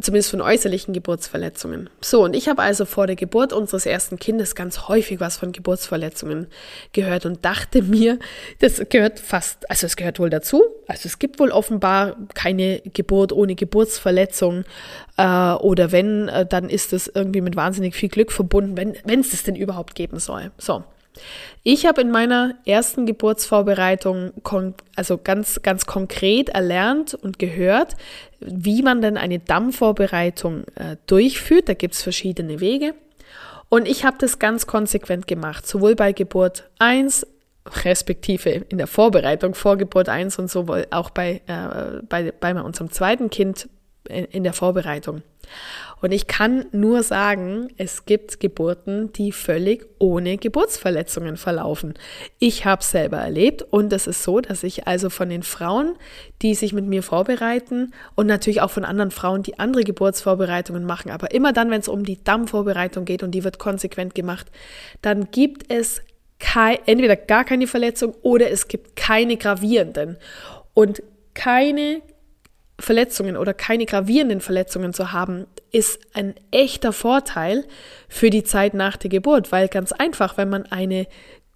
zumindest 0.00 0.30
von 0.30 0.40
äußerlichen 0.40 0.94
Geburtsverletzungen. 0.94 1.90
So, 2.00 2.24
und 2.24 2.34
ich 2.34 2.48
habe 2.48 2.62
also 2.62 2.84
vor 2.84 3.06
der 3.06 3.16
Geburt 3.16 3.52
unseres 3.52 3.86
ersten 3.86 4.18
Kindes 4.18 4.54
ganz 4.54 4.88
häufig 4.88 5.20
was 5.20 5.36
von 5.36 5.52
Geburtsverletzungen 5.52 6.46
gehört 6.92 7.26
und 7.26 7.44
dachte 7.44 7.82
mir, 7.82 8.18
das 8.60 8.82
gehört 8.88 9.20
fast, 9.20 9.70
also 9.70 9.86
es 9.86 9.96
gehört 9.96 10.18
wohl 10.18 10.30
dazu. 10.30 10.62
Also 10.86 11.06
es 11.06 11.18
gibt 11.18 11.38
wohl 11.38 11.50
offenbar 11.50 12.16
keine 12.34 12.80
Geburt 12.80 13.32
ohne 13.32 13.54
Geburtsverletzung 13.54 14.64
äh, 15.16 15.52
oder 15.54 15.92
wenn, 15.92 16.28
äh, 16.28 16.46
dann 16.46 16.68
ist 16.68 16.92
es 16.92 17.08
irgendwie 17.08 17.40
mit 17.40 17.56
wahnsinnig 17.56 17.94
viel 17.94 18.08
Glück 18.08 18.32
verbunden, 18.32 18.76
wenn 18.76 19.20
es 19.20 19.30
das 19.30 19.42
denn 19.42 19.56
überhaupt 19.56 19.94
geben 19.94 20.18
soll. 20.18 20.50
So, 20.58 20.84
ich 21.62 21.86
habe 21.86 22.00
in 22.00 22.10
meiner 22.10 22.54
ersten 22.64 23.06
Geburtsvorbereitung 23.06 24.32
also 24.96 25.18
ganz, 25.18 25.62
ganz 25.62 25.86
konkret 25.86 26.48
erlernt 26.48 27.14
und 27.14 27.38
gehört, 27.38 27.96
wie 28.40 28.82
man 28.82 29.00
denn 29.00 29.16
eine 29.16 29.38
Dammvorbereitung 29.38 30.64
äh, 30.74 30.96
durchführt. 31.06 31.68
Da 31.68 31.74
gibt 31.74 31.94
es 31.94 32.02
verschiedene 32.02 32.60
Wege. 32.60 32.94
Und 33.68 33.88
ich 33.88 34.04
habe 34.04 34.16
das 34.18 34.38
ganz 34.38 34.66
konsequent 34.66 35.26
gemacht, 35.26 35.66
sowohl 35.66 35.94
bei 35.94 36.12
Geburt 36.12 36.68
1 36.78 37.26
respektive 37.84 38.50
in 38.50 38.78
der 38.78 38.86
Vorbereitung 38.86 39.54
vor 39.54 39.76
Geburt 39.76 40.08
1 40.08 40.38
und 40.38 40.50
sowohl 40.50 40.86
auch 40.90 41.10
bei, 41.10 41.42
äh, 41.46 42.02
bei, 42.08 42.32
bei 42.32 42.60
unserem 42.60 42.90
zweiten 42.90 43.30
Kind 43.30 43.68
in, 44.08 44.42
der 44.42 44.52
Vorbereitung. 44.52 45.22
Und 46.00 46.12
ich 46.12 46.26
kann 46.26 46.66
nur 46.72 47.02
sagen, 47.02 47.68
es 47.76 48.04
gibt 48.04 48.40
Geburten, 48.40 49.12
die 49.12 49.30
völlig 49.30 49.86
ohne 49.98 50.36
Geburtsverletzungen 50.36 51.36
verlaufen. 51.36 51.94
Ich 52.38 52.64
habe 52.64 52.80
es 52.80 52.90
selber 52.90 53.18
erlebt 53.18 53.62
und 53.62 53.92
es 53.92 54.06
ist 54.06 54.22
so, 54.24 54.40
dass 54.40 54.64
ich 54.64 54.86
also 54.88 55.10
von 55.10 55.28
den 55.28 55.42
Frauen, 55.42 55.94
die 56.42 56.54
sich 56.54 56.72
mit 56.72 56.86
mir 56.86 57.02
vorbereiten 57.02 57.92
und 58.16 58.26
natürlich 58.26 58.60
auch 58.60 58.70
von 58.70 58.84
anderen 58.84 59.10
Frauen, 59.10 59.42
die 59.42 59.58
andere 59.58 59.84
Geburtsvorbereitungen 59.84 60.84
machen, 60.84 61.10
aber 61.10 61.32
immer 61.32 61.52
dann, 61.52 61.70
wenn 61.70 61.80
es 61.80 61.88
um 61.88 62.04
die 62.04 62.22
Dammvorbereitung 62.22 63.04
geht 63.04 63.22
und 63.22 63.32
die 63.32 63.44
wird 63.44 63.58
konsequent 63.58 64.14
gemacht, 64.14 64.50
dann 65.02 65.30
gibt 65.30 65.72
es 65.72 66.02
kein, 66.40 66.78
entweder 66.86 67.14
gar 67.14 67.44
keine 67.44 67.68
Verletzung 67.68 68.14
oder 68.22 68.50
es 68.50 68.66
gibt 68.66 68.96
keine 68.96 69.36
gravierenden. 69.36 70.16
Und 70.74 71.02
keine 71.34 72.02
Verletzungen 72.82 73.36
oder 73.36 73.54
keine 73.54 73.86
gravierenden 73.86 74.40
Verletzungen 74.40 74.92
zu 74.92 75.12
haben, 75.12 75.46
ist 75.70 76.00
ein 76.14 76.34
echter 76.50 76.92
Vorteil 76.92 77.64
für 78.08 78.28
die 78.28 78.44
Zeit 78.44 78.74
nach 78.74 78.96
der 78.96 79.08
Geburt, 79.08 79.52
weil 79.52 79.68
ganz 79.68 79.92
einfach, 79.92 80.36
wenn 80.36 80.48
man 80.48 80.66
eine 80.66 81.06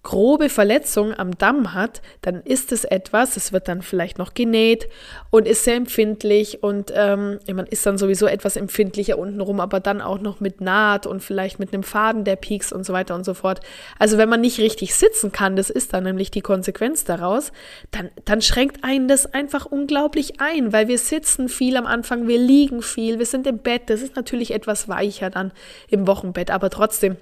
grobe 0.07 0.47
Verletzung 0.47 1.13
am 1.13 1.37
Damm 1.37 1.73
hat, 1.73 2.01
dann 2.21 2.41
ist 2.43 2.71
es 2.71 2.85
etwas, 2.85 3.35
es 3.35 3.51
wird 3.51 3.67
dann 3.67 3.81
vielleicht 3.81 4.17
noch 4.17 4.33
genäht 4.33 4.87
und 5.31 5.45
ist 5.45 5.65
sehr 5.65 5.75
empfindlich 5.75 6.63
und 6.63 6.93
ähm, 6.95 7.39
man 7.53 7.65
ist 7.65 7.85
dann 7.85 7.97
sowieso 7.97 8.25
etwas 8.25 8.55
empfindlicher 8.55 9.17
untenrum, 9.17 9.59
aber 9.59 9.81
dann 9.81 9.99
auch 9.99 10.21
noch 10.21 10.39
mit 10.39 10.61
Naht 10.61 11.07
und 11.07 11.21
vielleicht 11.21 11.59
mit 11.59 11.73
einem 11.73 11.83
Faden, 11.83 12.23
der 12.23 12.37
piekst 12.37 12.71
und 12.71 12.85
so 12.85 12.93
weiter 12.93 13.15
und 13.15 13.25
so 13.25 13.33
fort. 13.33 13.59
Also 13.99 14.17
wenn 14.17 14.29
man 14.29 14.39
nicht 14.39 14.59
richtig 14.59 14.95
sitzen 14.95 15.33
kann, 15.33 15.57
das 15.57 15.69
ist 15.69 15.91
dann 15.91 16.05
nämlich 16.05 16.31
die 16.31 16.39
Konsequenz 16.39 17.03
daraus, 17.03 17.51
dann, 17.91 18.09
dann 18.23 18.41
schränkt 18.41 18.85
einen 18.85 19.09
das 19.09 19.33
einfach 19.33 19.65
unglaublich 19.65 20.39
ein, 20.39 20.71
weil 20.71 20.87
wir 20.87 20.99
sitzen 20.99 21.49
viel 21.49 21.75
am 21.75 21.85
Anfang, 21.85 22.29
wir 22.29 22.39
liegen 22.39 22.81
viel, 22.81 23.19
wir 23.19 23.25
sind 23.25 23.45
im 23.45 23.57
Bett, 23.57 23.89
das 23.89 24.01
ist 24.01 24.15
natürlich 24.15 24.51
etwas 24.51 24.87
weicher 24.87 25.29
dann 25.29 25.51
im 25.89 26.07
Wochenbett, 26.07 26.49
aber 26.49 26.69
trotzdem 26.69 27.17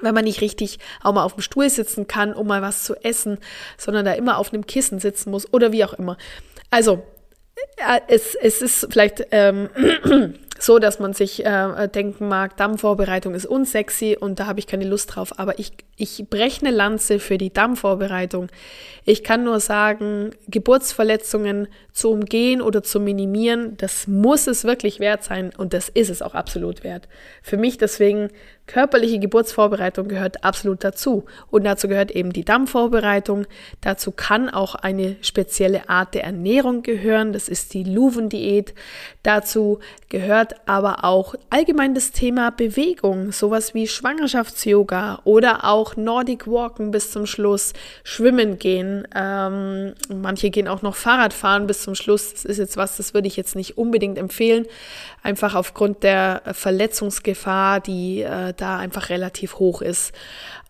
wenn 0.00 0.14
man 0.14 0.24
nicht 0.24 0.40
richtig 0.40 0.78
auch 1.02 1.12
mal 1.12 1.24
auf 1.24 1.34
dem 1.34 1.42
Stuhl 1.42 1.68
sitzen 1.68 2.06
kann, 2.06 2.32
um 2.32 2.46
mal 2.46 2.62
was 2.62 2.84
zu 2.84 2.94
essen, 3.04 3.38
sondern 3.76 4.04
da 4.04 4.12
immer 4.12 4.38
auf 4.38 4.52
einem 4.52 4.66
Kissen 4.66 4.98
sitzen 4.98 5.30
muss 5.30 5.52
oder 5.52 5.72
wie 5.72 5.84
auch 5.84 5.92
immer. 5.92 6.16
Also, 6.70 7.02
äh, 7.76 8.00
es, 8.08 8.34
es 8.34 8.62
ist 8.62 8.88
vielleicht 8.90 9.26
ähm, 9.30 9.68
so, 10.58 10.78
dass 10.78 11.00
man 11.00 11.12
sich 11.12 11.44
äh, 11.44 11.88
denken 11.88 12.28
mag, 12.28 12.56
Dammvorbereitung 12.56 13.34
ist 13.34 13.46
unsexy 13.46 14.16
und 14.18 14.38
da 14.38 14.46
habe 14.46 14.60
ich 14.60 14.66
keine 14.66 14.84
Lust 14.84 15.14
drauf. 15.14 15.38
Aber 15.38 15.58
ich, 15.58 15.72
ich 15.96 16.24
breche 16.30 16.64
eine 16.64 16.74
Lanze 16.74 17.18
für 17.18 17.36
die 17.36 17.52
Dammvorbereitung. 17.52 18.48
Ich 19.04 19.24
kann 19.24 19.44
nur 19.44 19.60
sagen, 19.60 20.30
Geburtsverletzungen 20.48 21.68
zu 21.92 22.10
umgehen 22.10 22.62
oder 22.62 22.82
zu 22.82 23.00
minimieren, 23.00 23.76
das 23.76 24.06
muss 24.06 24.46
es 24.46 24.64
wirklich 24.64 25.00
wert 25.00 25.24
sein 25.24 25.50
und 25.56 25.74
das 25.74 25.88
ist 25.88 26.10
es 26.10 26.22
auch 26.22 26.34
absolut 26.34 26.84
wert. 26.84 27.08
Für 27.42 27.56
mich 27.56 27.78
deswegen 27.78 28.30
körperliche 28.66 29.18
Geburtsvorbereitung 29.18 30.08
gehört 30.08 30.44
absolut 30.44 30.84
dazu. 30.84 31.24
Und 31.50 31.64
dazu 31.64 31.88
gehört 31.88 32.10
eben 32.10 32.32
die 32.32 32.44
Dammvorbereitung. 32.44 33.46
Dazu 33.80 34.12
kann 34.12 34.48
auch 34.48 34.74
eine 34.74 35.16
spezielle 35.20 35.88
Art 35.88 36.14
der 36.14 36.24
Ernährung 36.24 36.82
gehören. 36.82 37.32
Das 37.32 37.48
ist 37.48 37.74
die 37.74 37.84
Luven-Diät. 37.84 38.74
Dazu 39.22 39.80
gehört 40.08 40.54
aber 40.66 41.04
auch 41.04 41.34
allgemein 41.50 41.94
das 41.94 42.12
Thema 42.12 42.50
Bewegung, 42.50 43.32
sowas 43.32 43.74
wie 43.74 43.86
Schwangerschafts-Yoga 43.88 45.20
oder 45.24 45.64
auch 45.64 45.96
Nordic 45.96 46.46
Walken 46.46 46.90
bis 46.92 47.10
zum 47.10 47.26
Schluss, 47.26 47.72
Schwimmen 48.04 48.58
gehen. 48.58 49.06
Ähm, 49.14 49.94
manche 50.08 50.50
gehen 50.50 50.68
auch 50.68 50.82
noch 50.82 50.96
Fahrrad 50.96 51.32
fahren 51.32 51.66
bis 51.66 51.82
zum 51.82 51.94
Schluss. 51.94 52.32
Das 52.32 52.44
ist 52.44 52.58
jetzt 52.58 52.76
was, 52.76 52.96
das 52.96 53.12
würde 53.14 53.28
ich 53.28 53.36
jetzt 53.36 53.56
nicht 53.56 53.76
unbedingt 53.76 54.18
empfehlen, 54.18 54.66
einfach 55.22 55.54
aufgrund 55.54 56.02
der 56.02 56.42
Verletzungsgefahr, 56.52 57.80
die 57.80 58.22
äh, 58.22 58.51
da 58.52 58.78
einfach 58.78 59.08
relativ 59.08 59.58
hoch 59.58 59.82
ist. 59.82 60.12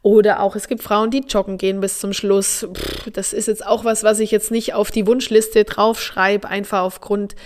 Oder 0.02 0.40
auch, 0.40 0.56
es 0.56 0.68
gibt 0.68 0.82
Frauen, 0.82 1.10
die 1.10 1.24
joggen 1.28 1.58
gehen 1.58 1.80
bis 1.80 2.00
zum 2.00 2.12
Schluss. 2.12 2.66
Pff, 2.72 3.10
das 3.12 3.32
ist 3.32 3.46
jetzt 3.48 3.64
auch 3.66 3.84
was, 3.84 4.02
was 4.02 4.20
ich 4.20 4.30
jetzt 4.30 4.50
nicht 4.50 4.74
auf 4.74 4.90
die 4.90 5.06
Wunschliste 5.06 5.64
draufschreibe, 5.64 6.48
einfach 6.48 6.82
aufgrund 6.82 7.36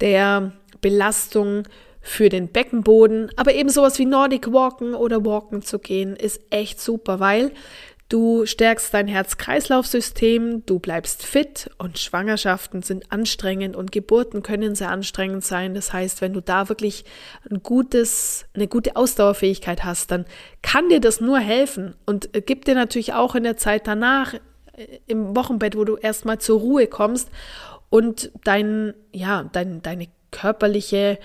der 0.00 0.52
Belastung 0.80 1.64
für 2.00 2.28
den 2.28 2.48
Beckenboden. 2.48 3.30
Aber 3.36 3.54
eben 3.54 3.68
sowas 3.68 3.98
wie 3.98 4.06
Nordic 4.06 4.52
Walken 4.52 4.94
oder 4.94 5.24
Walken 5.24 5.62
zu 5.62 5.78
gehen, 5.78 6.16
ist 6.16 6.40
echt 6.50 6.80
super, 6.80 7.20
weil 7.20 7.52
Du 8.08 8.46
stärkst 8.46 8.94
dein 8.94 9.06
Herz-Kreislauf-System, 9.06 10.64
du 10.64 10.78
bleibst 10.78 11.26
fit 11.26 11.70
und 11.76 11.98
Schwangerschaften 11.98 12.80
sind 12.80 13.12
anstrengend 13.12 13.76
und 13.76 13.92
Geburten 13.92 14.42
können 14.42 14.74
sehr 14.74 14.88
anstrengend 14.90 15.44
sein. 15.44 15.74
Das 15.74 15.92
heißt, 15.92 16.22
wenn 16.22 16.32
du 16.32 16.40
da 16.40 16.70
wirklich 16.70 17.04
ein 17.50 17.62
gutes, 17.62 18.46
eine 18.54 18.66
gute 18.66 18.96
Ausdauerfähigkeit 18.96 19.84
hast, 19.84 20.10
dann 20.10 20.24
kann 20.62 20.88
dir 20.88 21.00
das 21.00 21.20
nur 21.20 21.38
helfen 21.38 21.96
und 22.06 22.30
gibt 22.46 22.66
dir 22.66 22.74
natürlich 22.74 23.12
auch 23.12 23.34
in 23.34 23.42
der 23.42 23.58
Zeit 23.58 23.86
danach 23.86 24.32
äh, 24.32 24.40
im 25.06 25.36
Wochenbett, 25.36 25.76
wo 25.76 25.84
du 25.84 25.96
erstmal 25.96 26.38
zur 26.38 26.60
Ruhe 26.60 26.86
kommst 26.86 27.28
und 27.90 28.32
dein, 28.42 28.94
ja, 29.12 29.50
dein, 29.52 29.82
deine 29.82 30.08
körperliche 30.30 31.18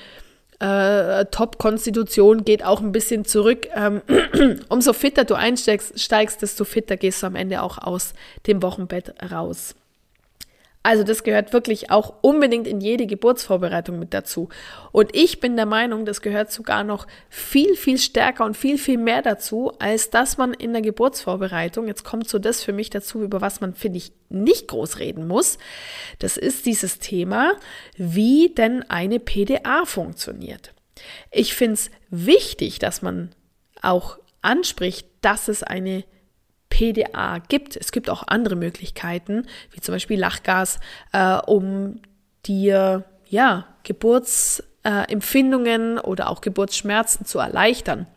äh, 0.59 1.25
Top-Konstitution 1.25 2.45
geht 2.45 2.63
auch 2.63 2.81
ein 2.81 2.91
bisschen 2.91 3.25
zurück. 3.25 3.67
Ähm, 3.75 4.01
umso 4.69 4.93
fitter 4.93 5.25
du 5.25 5.35
einsteigst, 5.35 5.99
steigst, 5.99 6.41
desto 6.41 6.65
fitter 6.65 6.97
gehst 6.97 7.23
du 7.23 7.27
am 7.27 7.35
Ende 7.35 7.61
auch 7.61 7.77
aus 7.77 8.13
dem 8.47 8.61
Wochenbett 8.61 9.13
raus. 9.31 9.75
Also 10.85 11.05
das 11.05 11.23
gehört 11.23 11.53
wirklich 11.53 11.91
auch 11.91 12.15
unbedingt 12.21 12.67
in 12.67 12.81
jede 12.81 13.07
Geburtsvorbereitung 13.07 13.97
mit 13.97 14.13
dazu. 14.13 14.49
Und 14.91 15.15
ich 15.15 15.39
bin 15.39 15.55
der 15.55 15.65
Meinung, 15.65 16.05
das 16.05 16.21
gehört 16.21 16.51
sogar 16.51 16.83
noch 16.83 17.07
viel, 17.29 17.75
viel 17.77 17.97
stärker 17.97 18.43
und 18.43 18.57
viel, 18.57 18.77
viel 18.77 18.97
mehr 18.97 19.21
dazu, 19.21 19.71
als 19.79 20.09
dass 20.09 20.37
man 20.37 20.53
in 20.53 20.73
der 20.73 20.81
Geburtsvorbereitung, 20.81 21.87
jetzt 21.87 22.03
kommt 22.03 22.29
so 22.29 22.37
das 22.37 22.61
für 22.61 22.73
mich 22.73 22.89
dazu, 22.89 23.23
über 23.23 23.39
was 23.39 23.61
man, 23.61 23.73
finde 23.73 23.97
ich, 23.97 24.11
nicht 24.27 24.67
groß 24.67 24.99
reden 24.99 25.25
muss. 25.25 25.57
Das 26.19 26.35
ist 26.35 26.65
dieses 26.65 26.99
Thema, 26.99 27.53
wie 27.95 28.49
denn 28.49 28.83
eine 28.89 29.19
PDA 29.19 29.85
funktioniert. 29.85 30.73
Ich 31.31 31.55
finde 31.55 31.75
es 31.75 31.91
wichtig, 32.09 32.79
dass 32.79 33.01
man 33.01 33.29
auch 33.81 34.17
anspricht, 34.41 35.07
dass 35.21 35.47
es 35.47 35.63
eine 35.63 36.03
PDA 36.73 37.37
gibt. 37.37 37.77
Es 37.77 37.91
gibt 37.91 38.09
auch 38.09 38.23
andere 38.25 38.55
Möglichkeiten, 38.55 39.45
wie 39.71 39.79
zum 39.79 39.93
Beispiel 39.93 40.19
Lachgas, 40.19 40.79
äh, 41.11 41.37
um 41.45 42.01
dir 42.47 43.03
ja 43.27 43.67
Geburtsempfindungen 43.83 45.97
äh, 45.97 46.01
oder 46.01 46.29
auch 46.29 46.41
Geburtsschmerzen 46.41 47.27
zu 47.27 47.37
erleichtern. 47.37 48.07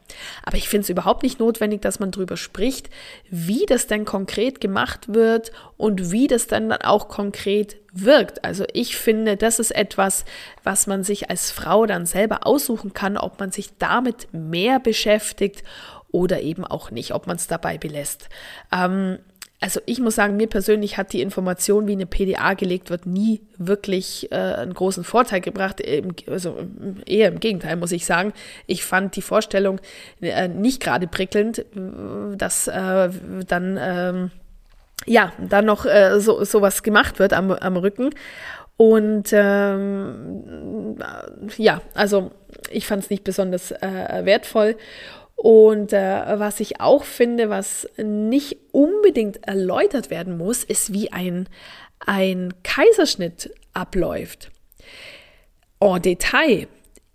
Aber 0.43 0.57
ich 0.57 0.71
finde 0.71 0.85
es 0.85 0.89
überhaupt 0.89 1.23
nicht 1.23 1.39
notwendig, 1.39 1.83
dass 1.83 2.01
man 2.01 2.13
darüber 2.13 2.39
spricht, 2.39 2.89
wie 3.29 3.67
das 3.67 3.89
denn 3.89 4.07
konkret 4.07 4.59
gemacht 4.61 5.13
wird 5.13 5.53
und 5.77 6.11
wie 6.11 6.27
das 6.27 6.47
dann 6.47 6.73
auch 6.73 7.09
konkret 7.09 7.77
wirkt. 7.93 8.43
Also 8.43 8.65
ich 8.73 8.97
finde, 8.97 9.37
das 9.37 9.59
ist 9.59 9.73
etwas, 9.73 10.25
was 10.63 10.87
man 10.87 11.05
sich 11.05 11.29
als 11.29 11.51
Frau 11.51 11.85
dann 11.85 12.07
selber 12.07 12.47
aussuchen 12.47 12.95
kann, 12.95 13.19
ob 13.19 13.39
man 13.41 13.53
sich 13.53 13.77
damit 13.79 14.29
mehr 14.33 14.81
beschäftigt 14.81 15.63
oder 16.17 16.41
eben 16.41 16.65
auch 16.65 16.91
nicht, 16.91 17.13
ob 17.13 17.27
man 17.27 17.37
es 17.37 17.47
dabei 17.47 17.77
belässt. 17.77 18.31
Ähm, 18.73 19.19
also 19.61 19.81
ich 19.85 20.01
muss 20.01 20.15
sagen, 20.15 20.37
mir 20.39 20.49
persönlich 20.49 20.97
hat 20.97 21.13
die 21.13 21.21
Information, 21.21 21.87
wie 21.87 21.93
eine 21.93 22.07
PDA 22.07 22.55
gelegt 22.55 22.89
wird, 22.89 23.05
nie 23.05 23.43
wirklich 23.59 24.33
äh, 24.33 24.37
einen 24.37 24.73
großen 24.73 25.05
Vorteil 25.05 25.43
gebracht. 25.43 25.83
Also 26.27 26.57
eher 27.05 27.29
im 27.29 27.39
Gegenteil, 27.41 27.77
muss 27.77 27.93
ich 27.93 28.07
sagen. 28.07 28.33
Ich 28.67 28.83
fand 28.83 29.15
die 29.17 29.23
Vorstellung 29.23 29.79
äh, 30.23 30.49
nicht 30.49 30.83
gerade 30.83 31.07
prickelnd, 31.07 31.67
dass 31.75 32.67
äh, 32.67 33.11
dann 33.47 33.79
ähm, 33.79 34.31
ja 35.05 35.33
dann 35.39 35.67
noch 35.67 35.85
äh, 35.85 36.19
so 36.19 36.45
sowas 36.45 36.83
gemacht 36.83 37.19
wird 37.19 37.35
am, 37.35 37.51
am 37.51 37.77
Rücken. 37.77 38.11
Und 38.79 39.31
ähm, 39.33 40.97
ja, 41.57 41.81
also 41.95 42.31
ich 42.71 42.87
fand 42.87 43.05
es 43.05 43.11
nicht 43.11 43.25
besonders 43.25 43.71
äh, 43.71 44.21
wertvoll. 44.25 44.77
Und 45.37 45.93
äh, 45.93 46.39
was 46.39 46.61
ich 46.61 46.81
auch 46.81 47.05
finde, 47.05 47.51
was 47.51 47.87
nicht 47.99 48.57
unbedingt 48.73 49.47
erläutert 49.47 50.11
werden 50.11 50.39
muss, 50.39 50.65
ist, 50.65 50.93
wie 50.93 51.13
ein, 51.13 51.49
ein 52.01 52.55
Kaiserschnitt 52.63 53.53
abläuft. 53.75 54.51
En 55.79 56.01
Detail. 56.01 56.67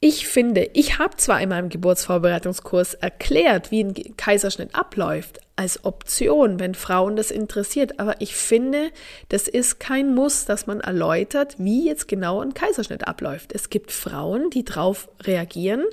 Ich 0.03 0.27
finde, 0.27 0.69
ich 0.73 0.97
habe 0.97 1.17
zwar 1.17 1.41
in 1.41 1.49
meinem 1.49 1.69
Geburtsvorbereitungskurs 1.69 2.95
erklärt, 2.95 3.69
wie 3.69 3.83
ein 3.83 3.93
Kaiserschnitt 4.17 4.73
abläuft, 4.73 5.39
als 5.55 5.85
Option, 5.85 6.59
wenn 6.59 6.73
Frauen 6.73 7.15
das 7.15 7.29
interessiert, 7.29 7.99
aber 7.99 8.19
ich 8.19 8.35
finde, 8.35 8.89
das 9.29 9.47
ist 9.47 9.79
kein 9.79 10.15
Muss, 10.15 10.45
dass 10.45 10.65
man 10.65 10.79
erläutert, 10.79 11.55
wie 11.59 11.85
jetzt 11.85 12.07
genau 12.07 12.41
ein 12.41 12.55
Kaiserschnitt 12.55 13.07
abläuft. 13.07 13.53
Es 13.53 13.69
gibt 13.69 13.91
Frauen, 13.91 14.49
die 14.49 14.65
darauf 14.65 15.07
reagieren, 15.21 15.85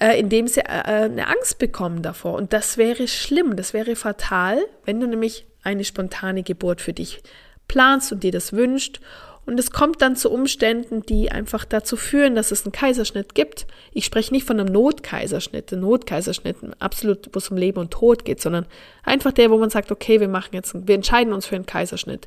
äh, 0.00 0.18
indem 0.18 0.48
sie 0.48 0.60
äh, 0.60 0.64
eine 0.64 1.28
Angst 1.28 1.58
bekommen 1.58 2.02
davor. 2.02 2.34
Und 2.34 2.52
das 2.52 2.78
wäre 2.78 3.08
schlimm, 3.08 3.56
das 3.56 3.72
wäre 3.72 3.96
fatal, 3.96 4.58
wenn 4.84 5.00
du 5.00 5.06
nämlich 5.06 5.46
eine 5.62 5.84
spontane 5.84 6.42
Geburt 6.42 6.80
für 6.80 6.92
dich 6.92 7.22
planst 7.68 8.12
und 8.12 8.22
dir 8.22 8.32
das 8.32 8.52
wünscht 8.52 9.00
und 9.46 9.60
es 9.60 9.70
kommt 9.70 10.02
dann 10.02 10.16
zu 10.16 10.30
Umständen, 10.30 11.02
die 11.02 11.30
einfach 11.30 11.64
dazu 11.64 11.96
führen, 11.96 12.34
dass 12.34 12.50
es 12.50 12.64
einen 12.64 12.72
Kaiserschnitt 12.72 13.36
gibt. 13.36 13.68
Ich 13.92 14.04
spreche 14.04 14.34
nicht 14.34 14.44
von 14.44 14.58
einem 14.58 14.72
Notkaiserschnitt, 14.72 15.72
ein 15.72 15.80
Notkaiserschnitt, 15.80 16.56
absolut, 16.80 17.30
wo 17.32 17.38
es 17.38 17.48
um 17.48 17.56
Leben 17.56 17.78
und 17.78 17.92
Tod 17.92 18.24
geht, 18.24 18.40
sondern 18.40 18.66
einfach 19.04 19.30
der, 19.30 19.52
wo 19.52 19.56
man 19.56 19.70
sagt, 19.70 19.92
okay, 19.92 20.20
wir 20.20 20.28
machen 20.28 20.50
jetzt, 20.52 20.74
wir 20.74 20.96
entscheiden 20.96 21.32
uns 21.32 21.46
für 21.46 21.54
einen 21.54 21.64
Kaiserschnitt. 21.64 22.26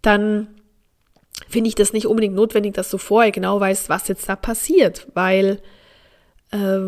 Dann 0.00 0.48
finde 1.48 1.68
ich 1.68 1.74
das 1.74 1.92
nicht 1.92 2.06
unbedingt 2.06 2.34
notwendig, 2.34 2.72
dass 2.72 2.90
du 2.90 2.96
vorher 2.96 3.30
genau 3.30 3.60
weißt, 3.60 3.90
was 3.90 4.08
jetzt 4.08 4.26
da 4.26 4.34
passiert, 4.34 5.06
weil 5.12 5.60
äh, 6.50 6.78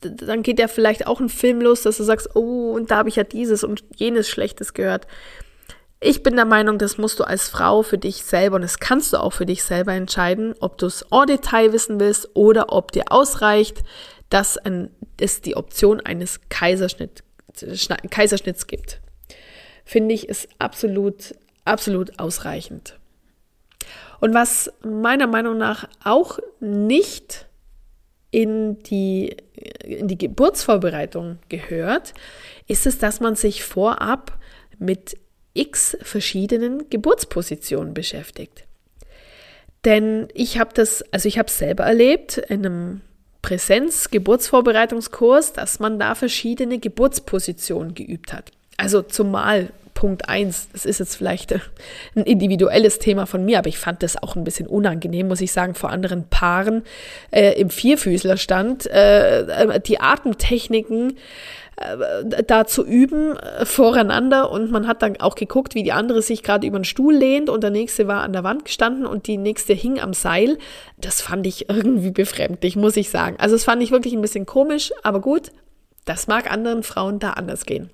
dann 0.00 0.42
geht 0.42 0.58
ja 0.58 0.68
vielleicht 0.68 1.06
auch 1.06 1.20
ein 1.20 1.28
Film 1.28 1.60
los, 1.60 1.82
dass 1.82 1.96
du 1.96 2.04
sagst, 2.04 2.34
oh, 2.34 2.72
und 2.72 2.90
da 2.90 2.96
habe 2.96 3.08
ich 3.08 3.16
ja 3.16 3.24
dieses 3.24 3.64
und 3.64 3.84
jenes 3.96 4.28
Schlechtes 4.28 4.74
gehört. 4.74 5.06
Ich 6.00 6.24
bin 6.24 6.34
der 6.34 6.44
Meinung, 6.44 6.78
das 6.78 6.98
musst 6.98 7.20
du 7.20 7.24
als 7.24 7.48
Frau 7.48 7.82
für 7.82 7.98
dich 7.98 8.24
selber 8.24 8.56
und 8.56 8.62
das 8.62 8.80
kannst 8.80 9.12
du 9.12 9.18
auch 9.18 9.32
für 9.32 9.46
dich 9.46 9.62
selber 9.62 9.92
entscheiden, 9.92 10.54
ob 10.58 10.76
du 10.78 10.86
es 10.86 11.02
en 11.12 11.26
Detail 11.28 11.72
wissen 11.72 12.00
willst 12.00 12.30
oder 12.34 12.72
ob 12.72 12.90
dir 12.90 13.04
ausreicht, 13.10 13.84
dass 14.28 14.58
es 15.20 15.42
die 15.42 15.56
Option 15.56 16.00
eines 16.00 16.40
Kaiserschnitt, 16.48 17.22
Kaiserschnitts 18.10 18.66
gibt. 18.66 19.00
Finde 19.84 20.14
ich 20.14 20.28
ist 20.28 20.48
absolut, 20.58 21.34
absolut 21.64 22.18
ausreichend. 22.18 22.98
Und 24.20 24.34
was 24.34 24.72
meiner 24.84 25.26
Meinung 25.26 25.58
nach 25.58 25.88
auch 26.02 26.38
nicht 26.60 27.46
in 28.32 28.82
die, 28.82 29.36
in 29.84 30.08
die 30.08 30.18
Geburtsvorbereitung 30.18 31.38
gehört, 31.48 32.14
ist 32.66 32.86
es, 32.86 32.98
dass 32.98 33.20
man 33.20 33.36
sich 33.36 33.62
vorab 33.62 34.36
mit 34.78 35.16
x 35.54 35.96
verschiedenen 36.02 36.90
Geburtspositionen 36.90 37.94
beschäftigt. 37.94 38.64
Denn 39.84 40.26
ich 40.32 40.58
habe 40.58 40.70
das, 40.74 41.02
also 41.12 41.28
ich 41.28 41.38
habe 41.38 41.48
es 41.48 41.58
selber 41.58 41.84
erlebt 41.84 42.38
in 42.38 42.66
einem 42.66 43.02
Präsenz-Geburtsvorbereitungskurs, 43.42 45.52
dass 45.52 45.78
man 45.78 45.98
da 45.98 46.14
verschiedene 46.14 46.78
Geburtspositionen 46.78 47.92
geübt 47.94 48.32
hat. 48.32 48.52
Also 48.78 49.02
zumal 49.02 49.74
Punkt 50.02 50.28
1, 50.28 50.70
das 50.72 50.84
ist 50.84 50.98
jetzt 50.98 51.14
vielleicht 51.14 51.52
ein 52.16 52.24
individuelles 52.24 52.98
Thema 52.98 53.24
von 53.24 53.44
mir, 53.44 53.60
aber 53.60 53.68
ich 53.68 53.78
fand 53.78 54.02
das 54.02 54.20
auch 54.20 54.34
ein 54.34 54.42
bisschen 54.42 54.66
unangenehm, 54.66 55.28
muss 55.28 55.40
ich 55.40 55.52
sagen, 55.52 55.76
vor 55.76 55.90
anderen 55.90 56.24
Paaren 56.28 56.82
äh, 57.30 57.52
im 57.52 57.70
Vierfüßlerstand. 57.70 58.90
Äh, 58.90 59.42
äh 59.42 59.80
die 59.80 60.00
Atemtechniken 60.00 61.18
äh, 61.76 62.42
da 62.42 62.66
zu 62.66 62.84
üben 62.84 63.36
äh, 63.36 63.64
voreinander 63.64 64.50
und 64.50 64.72
man 64.72 64.88
hat 64.88 65.02
dann 65.02 65.20
auch 65.20 65.36
geguckt, 65.36 65.76
wie 65.76 65.84
die 65.84 65.92
andere 65.92 66.20
sich 66.20 66.42
gerade 66.42 66.66
über 66.66 66.80
den 66.80 66.84
Stuhl 66.84 67.14
lehnt 67.14 67.48
und 67.48 67.62
der 67.62 67.70
nächste 67.70 68.08
war 68.08 68.22
an 68.22 68.32
der 68.32 68.42
Wand 68.42 68.64
gestanden 68.64 69.06
und 69.06 69.28
die 69.28 69.36
nächste 69.36 69.72
hing 69.72 70.00
am 70.00 70.14
Seil. 70.14 70.58
Das 70.98 71.20
fand 71.20 71.46
ich 71.46 71.68
irgendwie 71.68 72.10
befremdlich, 72.10 72.74
muss 72.74 72.96
ich 72.96 73.08
sagen. 73.08 73.36
Also 73.38 73.54
das 73.54 73.62
fand 73.62 73.80
ich 73.84 73.92
wirklich 73.92 74.14
ein 74.14 74.20
bisschen 74.20 74.46
komisch, 74.46 74.92
aber 75.04 75.20
gut, 75.20 75.52
das 76.06 76.26
mag 76.26 76.50
anderen 76.50 76.82
Frauen 76.82 77.20
da 77.20 77.34
anders 77.34 77.66
gehen. 77.66 77.88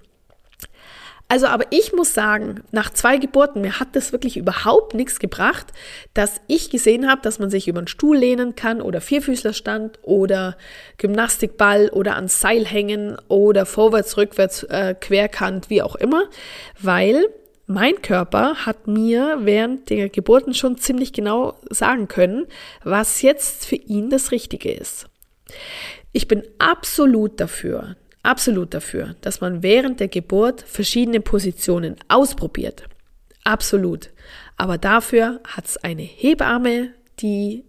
Also, 1.30 1.46
aber 1.46 1.66
ich 1.70 1.92
muss 1.92 2.14
sagen, 2.14 2.62
nach 2.72 2.90
zwei 2.90 3.18
Geburten, 3.18 3.60
mir 3.60 3.78
hat 3.78 3.94
das 3.94 4.12
wirklich 4.12 4.38
überhaupt 4.38 4.94
nichts 4.94 5.18
gebracht, 5.18 5.66
dass 6.14 6.40
ich 6.46 6.70
gesehen 6.70 7.06
habe, 7.06 7.20
dass 7.20 7.38
man 7.38 7.50
sich 7.50 7.68
über 7.68 7.78
einen 7.78 7.86
Stuhl 7.86 8.16
lehnen 8.16 8.54
kann 8.54 8.80
oder 8.80 9.02
Vierfüßlerstand 9.02 9.98
oder 10.02 10.56
Gymnastikball 10.96 11.90
oder 11.90 12.16
ans 12.16 12.40
Seil 12.40 12.64
hängen 12.64 13.18
oder 13.28 13.66
vorwärts, 13.66 14.16
rückwärts, 14.16 14.62
äh, 14.64 14.94
querkant, 14.98 15.68
wie 15.68 15.82
auch 15.82 15.96
immer, 15.96 16.24
weil 16.80 17.26
mein 17.66 18.00
Körper 18.00 18.64
hat 18.64 18.86
mir 18.86 19.40
während 19.42 19.90
der 19.90 20.08
Geburten 20.08 20.54
schon 20.54 20.78
ziemlich 20.78 21.12
genau 21.12 21.58
sagen 21.68 22.08
können, 22.08 22.46
was 22.82 23.20
jetzt 23.20 23.66
für 23.66 23.76
ihn 23.76 24.08
das 24.08 24.32
Richtige 24.32 24.72
ist. 24.72 25.06
Ich 26.12 26.26
bin 26.26 26.42
absolut 26.58 27.38
dafür, 27.38 27.96
absolut 28.22 28.74
dafür, 28.74 29.14
dass 29.20 29.40
man 29.40 29.62
während 29.62 30.00
der 30.00 30.08
Geburt 30.08 30.62
verschiedene 30.62 31.20
Positionen 31.20 31.96
ausprobiert. 32.08 32.84
Absolut. 33.44 34.10
Aber 34.56 34.78
dafür 34.78 35.40
hat 35.44 35.66
es 35.66 35.76
eine 35.78 36.02
Hebamme, 36.02 36.92
die 37.20 37.64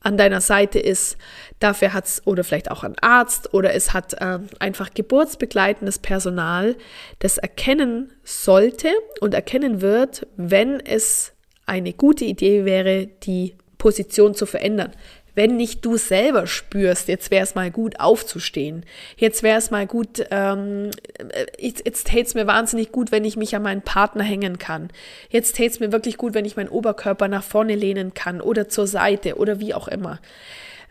an 0.00 0.16
deiner 0.16 0.40
Seite 0.40 0.78
ist. 0.78 1.16
Dafür 1.58 1.92
hat 1.92 2.06
es, 2.06 2.26
oder 2.26 2.44
vielleicht 2.44 2.70
auch 2.70 2.84
ein 2.84 2.96
Arzt, 3.00 3.52
oder 3.52 3.74
es 3.74 3.92
hat 3.92 4.14
äh, 4.14 4.38
einfach 4.58 4.94
geburtsbegleitendes 4.94 5.98
Personal, 5.98 6.76
das 7.18 7.38
erkennen 7.38 8.12
sollte 8.22 8.88
und 9.20 9.34
erkennen 9.34 9.80
wird, 9.80 10.26
wenn 10.36 10.80
es 10.80 11.32
eine 11.66 11.92
gute 11.92 12.24
Idee 12.24 12.64
wäre, 12.64 13.06
die 13.06 13.56
Position 13.76 14.34
zu 14.34 14.46
verändern 14.46 14.92
wenn 15.38 15.56
nicht 15.56 15.84
du 15.84 15.96
selber 15.96 16.48
spürst, 16.48 17.06
jetzt 17.06 17.30
wäre 17.30 17.44
es 17.44 17.54
mal 17.54 17.70
gut 17.70 18.00
aufzustehen, 18.00 18.84
jetzt 19.16 19.44
wäre 19.44 19.56
es 19.56 19.70
mal 19.70 19.86
gut, 19.86 20.26
ähm, 20.32 20.90
äh, 21.16 21.46
jetzt, 21.60 21.86
jetzt 21.86 22.08
täte 22.08 22.26
es 22.26 22.34
mir 22.34 22.48
wahnsinnig 22.48 22.90
gut, 22.90 23.12
wenn 23.12 23.24
ich 23.24 23.36
mich 23.36 23.54
an 23.54 23.62
meinen 23.62 23.82
Partner 23.82 24.24
hängen 24.24 24.58
kann. 24.58 24.88
Jetzt 25.30 25.52
täte 25.52 25.74
es 25.74 25.78
mir 25.78 25.92
wirklich 25.92 26.16
gut, 26.16 26.34
wenn 26.34 26.44
ich 26.44 26.56
meinen 26.56 26.68
Oberkörper 26.68 27.28
nach 27.28 27.44
vorne 27.44 27.76
lehnen 27.76 28.14
kann 28.14 28.40
oder 28.40 28.68
zur 28.68 28.88
Seite 28.88 29.36
oder 29.36 29.60
wie 29.60 29.74
auch 29.74 29.86
immer. 29.86 30.18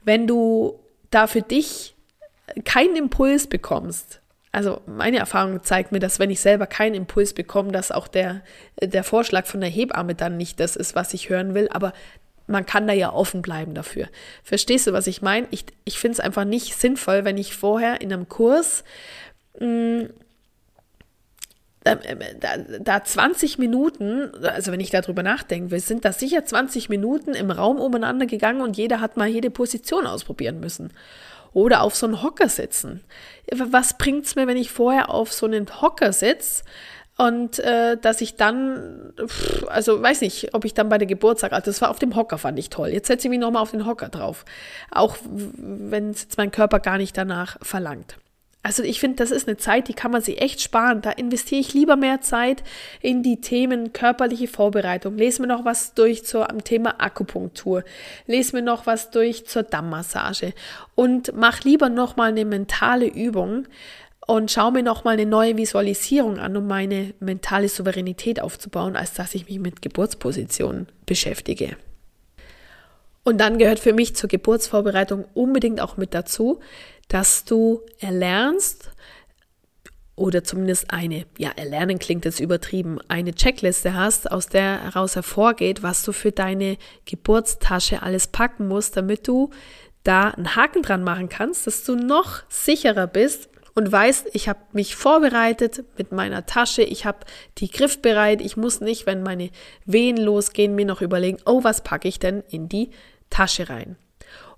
Wenn 0.06 0.28
du 0.28 0.80
da 1.12 1.28
für 1.28 1.42
dich 1.42 1.94
keinen 2.64 2.96
Impuls 2.96 3.48
bekommst, 3.48 4.22
also 4.54 4.80
meine 4.86 5.18
Erfahrung 5.18 5.62
zeigt 5.62 5.92
mir, 5.92 6.00
dass 6.00 6.20
wenn 6.20 6.30
ich 6.30 6.40
selber 6.40 6.68
keinen 6.68 6.96
Impuls 6.96 7.34
bekomme, 7.34 7.74
dass 7.74 7.92
auch 7.92 8.08
der, 8.08 8.44
der 8.82 9.04
Vorschlag 9.04 9.46
von 9.46 9.60
der 9.60 9.70
Hebamme 9.70 10.16
dann 10.16 10.38
nicht 10.38 10.62
das 10.62 10.78
ist, 10.78 10.96
was 10.96 11.14
ich 11.14 11.28
hören 11.28 11.54
will, 11.54 11.68
aber 11.70 11.92
man 12.48 12.66
kann 12.66 12.88
da 12.88 12.94
ja 12.94 13.14
offen 13.14 13.42
bleiben 13.42 13.74
dafür. 13.74 14.08
Verstehst 14.44 14.88
du, 14.88 14.94
was 14.94 15.08
ich 15.08 15.22
meine? 15.22 15.48
Ich, 15.52 15.66
ich 15.86 16.00
finde 16.00 16.14
es 16.14 16.20
einfach 16.20 16.46
nicht 16.46 16.76
sinnvoll, 16.76 17.26
wenn 17.26 17.38
ich 17.38 17.56
vorher 17.56 18.02
in 18.02 18.12
einem 18.12 18.30
Kurs 18.30 18.84
mh, 19.60 19.68
mm, 19.68 20.10
da, 21.96 22.58
da 22.80 23.04
20 23.04 23.58
Minuten, 23.58 24.32
also 24.44 24.72
wenn 24.72 24.80
ich 24.80 24.90
darüber 24.90 25.24
nachdenke, 25.24 25.72
wir 25.72 25.80
sind 25.80 26.06
da 26.06 26.12
sicher 26.12 26.44
20 26.44 26.90
Minuten 26.90 27.34
im 27.34 27.52
Raum 27.52 27.80
umeinander 27.80 28.26
gegangen 28.26 28.62
und 28.62 28.78
jeder 28.78 29.00
hat 29.00 29.18
mal 29.18 29.28
jede 29.28 29.50
Position 29.50 30.06
ausprobieren 30.06 30.60
müssen. 30.60 30.92
Oder 31.54 31.82
auf 31.82 31.96
so 31.96 32.06
einen 32.06 32.22
Hocker 32.22 32.50
sitzen. 32.50 33.04
Was 33.52 33.98
bringt 33.98 34.26
es 34.26 34.36
mir, 34.36 34.48
wenn 34.48 34.58
ich 34.58 34.70
vorher 34.70 35.10
auf 35.10 35.32
so 35.32 35.46
einen 35.46 35.82
Hocker 35.82 36.12
sitze? 36.12 36.64
Und 37.18 37.58
äh, 37.60 37.98
dass 37.98 38.22
ich 38.22 38.36
dann, 38.36 39.12
pff, 39.18 39.68
also 39.68 40.02
weiß 40.02 40.22
nicht, 40.22 40.54
ob 40.54 40.66
ich 40.66 40.76
dann 40.76 40.88
bei 40.88 41.00
der 41.00 41.08
Geburtstag, 41.08 41.52
also 41.52 41.66
das 41.66 41.82
war 41.82 41.90
auf 41.90 41.98
dem 41.98 42.16
Hocker, 42.16 42.38
fand 42.38 42.60
ich 42.60 42.70
toll. 42.70 42.90
Jetzt 42.90 43.08
setze 43.08 43.28
ich 43.28 43.32
mich 43.32 43.40
nochmal 43.40 43.64
auf 43.64 43.72
den 43.72 43.88
Hocker 43.88 44.10
drauf. 44.10 44.46
Auch 44.92 45.18
wenn 45.24 46.12
es 46.12 46.24
jetzt 46.24 46.38
mein 46.38 46.52
Körper 46.52 46.80
gar 46.80 47.00
nicht 47.00 47.18
danach 47.18 47.58
verlangt. 47.64 48.18
Also 48.68 48.84
ich 48.84 49.00
finde, 49.00 49.16
das 49.16 49.32
ist 49.32 49.48
eine 49.48 49.56
Zeit, 49.56 49.88
die 49.88 49.94
kann 49.94 50.12
man 50.12 50.22
sich 50.22 50.42
echt 50.42 50.62
sparen. 50.62 51.02
Da 51.02 51.12
investiere 51.12 51.62
ich 51.62 51.74
lieber 51.74 51.96
mehr 51.96 52.20
Zeit 52.20 52.64
in 53.02 53.24
die 53.24 53.40
Themen 53.40 53.94
körperliche 53.94 54.50
Vorbereitung. 54.50 55.16
Lese 55.16 55.42
mir 55.42 55.48
noch 55.48 55.64
was 55.64 55.94
durch 55.94 56.26
zur, 56.26 56.50
am 56.50 56.64
Thema 56.64 56.96
Akupunktur. 57.00 57.86
Lese 58.26 58.58
mir 58.58 58.62
noch 58.62 58.86
was 58.86 59.10
durch 59.10 59.48
zur 59.48 59.64
Dammmassage. 59.64 60.54
Und 60.96 61.32
mach 61.34 61.62
lieber 61.62 61.88
nochmal 61.88 62.32
eine 62.32 62.44
mentale 62.44 63.08
Übung, 63.08 63.68
und 64.28 64.52
schaue 64.52 64.74
mir 64.74 64.84
nochmal 64.84 65.14
eine 65.14 65.26
neue 65.26 65.58
Visualisierung 65.58 66.38
an, 66.38 66.56
um 66.58 66.68
meine 66.68 67.14
mentale 67.20 67.70
Souveränität 67.70 68.42
aufzubauen, 68.42 68.96
als 68.96 69.14
dass 69.14 69.34
ich 69.34 69.48
mich 69.48 69.58
mit 69.60 69.82
Geburtspositionen 69.82 70.88
beschäftige. 71.06 71.78
Und 73.24 73.40
dann 73.40 73.58
gehört 73.58 73.80
für 73.80 73.94
mich 73.94 74.16
zur 74.16 74.30
Geburtsvorbereitung 74.30 75.26
unbedingt 75.34 75.80
auch 75.80 75.98
mit 75.98 76.14
dazu, 76.14 76.60
dass 77.08 77.46
du 77.46 77.82
erlernst 78.00 78.92
oder 80.16 80.44
zumindest 80.44 80.92
eine, 80.92 81.26
ja, 81.38 81.52
erlernen 81.56 82.00
klingt 82.00 82.26
jetzt 82.26 82.40
übertrieben, 82.42 83.00
eine 83.08 83.34
Checkliste 83.34 83.94
hast, 83.94 84.30
aus 84.30 84.48
der 84.48 84.84
heraus 84.84 85.16
hervorgeht, 85.16 85.84
was 85.84 86.04
du 86.04 86.12
für 86.12 86.32
deine 86.32 86.78
Geburtstasche 87.06 88.02
alles 88.02 88.28
packen 88.28 88.68
musst, 88.68 88.98
damit 88.98 89.28
du 89.28 89.52
da 90.04 90.32
einen 90.32 90.56
Haken 90.56 90.82
dran 90.82 91.04
machen 91.04 91.30
kannst, 91.30 91.68
dass 91.68 91.84
du 91.84 91.96
noch 91.96 92.42
sicherer 92.50 93.08
bist, 93.08 93.50
und 93.78 93.92
weißt, 93.92 94.30
ich 94.34 94.50
habe 94.50 94.58
mich 94.72 94.96
vorbereitet 94.96 95.84
mit 96.00 96.12
meiner 96.12 96.48
Tasche, 96.48 96.82
ich 96.82 97.06
habe 97.06 97.20
die 97.60 97.70
griffbereit, 97.70 98.42
ich 98.42 98.58
muss 98.58 98.82
nicht, 98.82 99.06
wenn 99.06 99.22
meine 99.22 99.52
Wehen 99.86 100.18
losgehen, 100.18 100.74
mir 100.74 100.88
noch 100.88 101.04
überlegen, 101.04 101.38
oh, 101.46 101.64
was 101.64 101.84
packe 101.84 102.08
ich 102.08 102.18
denn 102.18 102.44
in 102.50 102.70
die 102.70 102.90
Tasche 103.30 103.70
rein. 103.70 103.96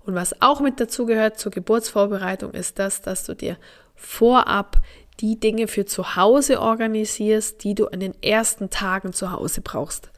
Und 0.06 0.14
was 0.14 0.40
auch 0.40 0.62
mit 0.62 0.80
dazu 0.80 1.04
gehört 1.04 1.38
zur 1.38 1.52
Geburtsvorbereitung 1.52 2.52
ist 2.52 2.78
das, 2.78 3.02
dass 3.02 3.24
du 3.24 3.34
dir 3.34 3.58
vorab 3.94 4.80
die 5.20 5.38
Dinge 5.38 5.68
für 5.68 5.84
zu 5.84 6.16
Hause 6.16 6.58
organisierst, 6.58 7.62
die 7.62 7.74
du 7.74 7.88
an 7.88 8.00
den 8.00 8.14
ersten 8.22 8.70
Tagen 8.70 9.12
zu 9.12 9.32
Hause 9.32 9.60
brauchst. 9.60 10.08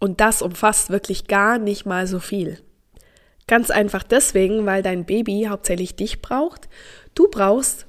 Und 0.00 0.20
das 0.20 0.42
umfasst 0.42 0.90
wirklich 0.90 1.28
gar 1.28 1.58
nicht 1.58 1.86
mal 1.86 2.08
so 2.08 2.18
viel. 2.18 2.58
Ganz 3.46 3.70
einfach 3.70 4.02
deswegen, 4.02 4.66
weil 4.66 4.82
dein 4.82 5.04
Baby 5.04 5.46
hauptsächlich 5.48 5.94
dich 5.94 6.20
braucht. 6.20 6.68
Du 7.14 7.28
brauchst 7.28 7.86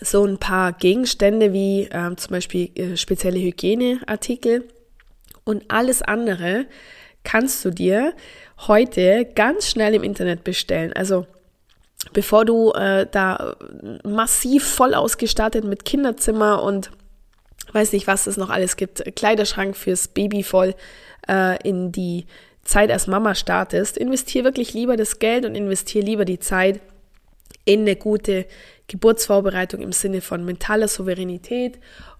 so 0.00 0.24
ein 0.24 0.38
paar 0.38 0.72
Gegenstände 0.72 1.52
wie 1.52 1.84
äh, 1.84 2.16
zum 2.16 2.30
Beispiel 2.30 2.70
äh, 2.74 2.96
spezielle 2.96 3.38
Hygieneartikel 3.38 4.68
und 5.44 5.64
alles 5.68 6.02
andere 6.02 6.66
kannst 7.24 7.64
du 7.64 7.70
dir 7.70 8.14
heute 8.66 9.26
ganz 9.34 9.68
schnell 9.68 9.94
im 9.94 10.02
Internet 10.02 10.44
bestellen. 10.44 10.92
Also 10.92 11.26
bevor 12.12 12.44
du 12.44 12.72
äh, 12.72 13.06
da 13.10 13.56
massiv 14.04 14.66
voll 14.66 14.94
ausgestattet 14.94 15.64
mit 15.64 15.84
Kinderzimmer 15.84 16.62
und 16.62 16.90
weiß 17.72 17.92
nicht, 17.92 18.06
was 18.06 18.26
es 18.26 18.36
noch 18.36 18.50
alles 18.50 18.76
gibt, 18.76 19.04
Kleiderschrank 19.16 19.76
fürs 19.76 20.08
Baby 20.08 20.42
voll 20.42 20.74
äh, 21.28 21.56
in 21.68 21.92
die 21.92 22.26
Zeit 22.64 22.90
als 22.90 23.06
Mama 23.06 23.34
startest, 23.34 23.96
investier 23.96 24.44
wirklich 24.44 24.74
lieber 24.74 24.96
das 24.96 25.18
Geld 25.18 25.44
und 25.44 25.54
investier 25.54 26.02
lieber 26.02 26.24
die 26.24 26.38
Zeit 26.38 26.80
in 27.64 27.80
eine 27.80 27.96
gute 27.96 28.46
Geburtsvorbereitung 28.88 29.80
im 29.80 29.92
Sinne 29.92 30.20
von 30.20 30.44
mentaler 30.44 30.88
Souveränität 30.88 31.78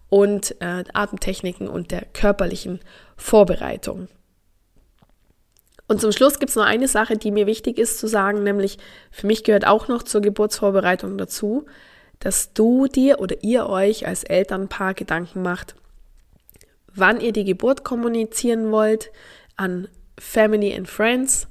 und 0.08 0.56
äh, 0.60 0.84
Atemtechniken 0.92 1.68
und 1.68 1.90
der 1.90 2.04
körperlichen 2.12 2.80
Vorbereitung. 3.16 4.08
Und 5.90 6.00
zum 6.00 6.12
Schluss 6.12 6.38
gibt 6.38 6.50
es 6.50 6.56
noch 6.56 6.66
eine 6.66 6.86
Sache, 6.86 7.16
die 7.16 7.32
mir 7.32 7.46
wichtig 7.46 7.76
ist 7.78 7.98
zu 7.98 8.06
sagen, 8.06 8.44
nämlich 8.44 8.78
für 9.10 9.26
mich 9.26 9.42
gehört 9.42 9.66
auch 9.66 9.88
noch 9.88 10.04
zur 10.04 10.20
Geburtsvorbereitung 10.20 11.18
dazu, 11.18 11.66
dass 12.20 12.52
du 12.52 12.86
dir 12.86 13.18
oder 13.18 13.42
ihr 13.42 13.66
euch 13.68 14.06
als 14.06 14.22
Elternpaar 14.22 14.94
Gedanken 14.94 15.42
macht, 15.42 15.74
wann 16.94 17.20
ihr 17.20 17.32
die 17.32 17.44
Geburt 17.44 17.82
kommunizieren 17.82 18.70
wollt 18.70 19.10
an 19.56 19.88
Family 20.18 20.74
and 20.76 20.88
Friends 20.88 21.48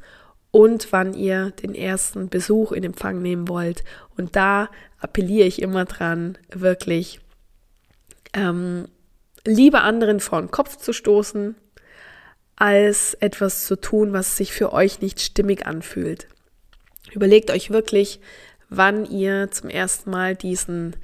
und 0.51 0.91
wann 0.91 1.13
ihr 1.13 1.51
den 1.51 1.75
ersten 1.75 2.29
Besuch 2.29 2.71
in 2.71 2.83
Empfang 2.83 3.21
nehmen 3.21 3.47
wollt. 3.47 3.83
Und 4.17 4.35
da 4.35 4.69
appelliere 4.99 5.47
ich 5.47 5.61
immer 5.61 5.85
dran, 5.85 6.37
wirklich 6.51 7.19
ähm, 8.33 8.87
lieber 9.45 9.83
anderen 9.83 10.19
vor 10.19 10.41
den 10.41 10.51
Kopf 10.51 10.77
zu 10.77 10.93
stoßen, 10.93 11.55
als 12.55 13.13
etwas 13.15 13.65
zu 13.65 13.79
tun, 13.79 14.11
was 14.11 14.37
sich 14.37 14.51
für 14.51 14.73
euch 14.73 15.01
nicht 15.01 15.21
stimmig 15.21 15.65
anfühlt. 15.65 16.27
Überlegt 17.11 17.51
euch 17.51 17.69
wirklich, 17.69 18.19
wann 18.69 19.05
ihr 19.05 19.49
zum 19.51 19.69
ersten 19.69 20.09
Mal 20.09 20.35
diesen 20.35 20.95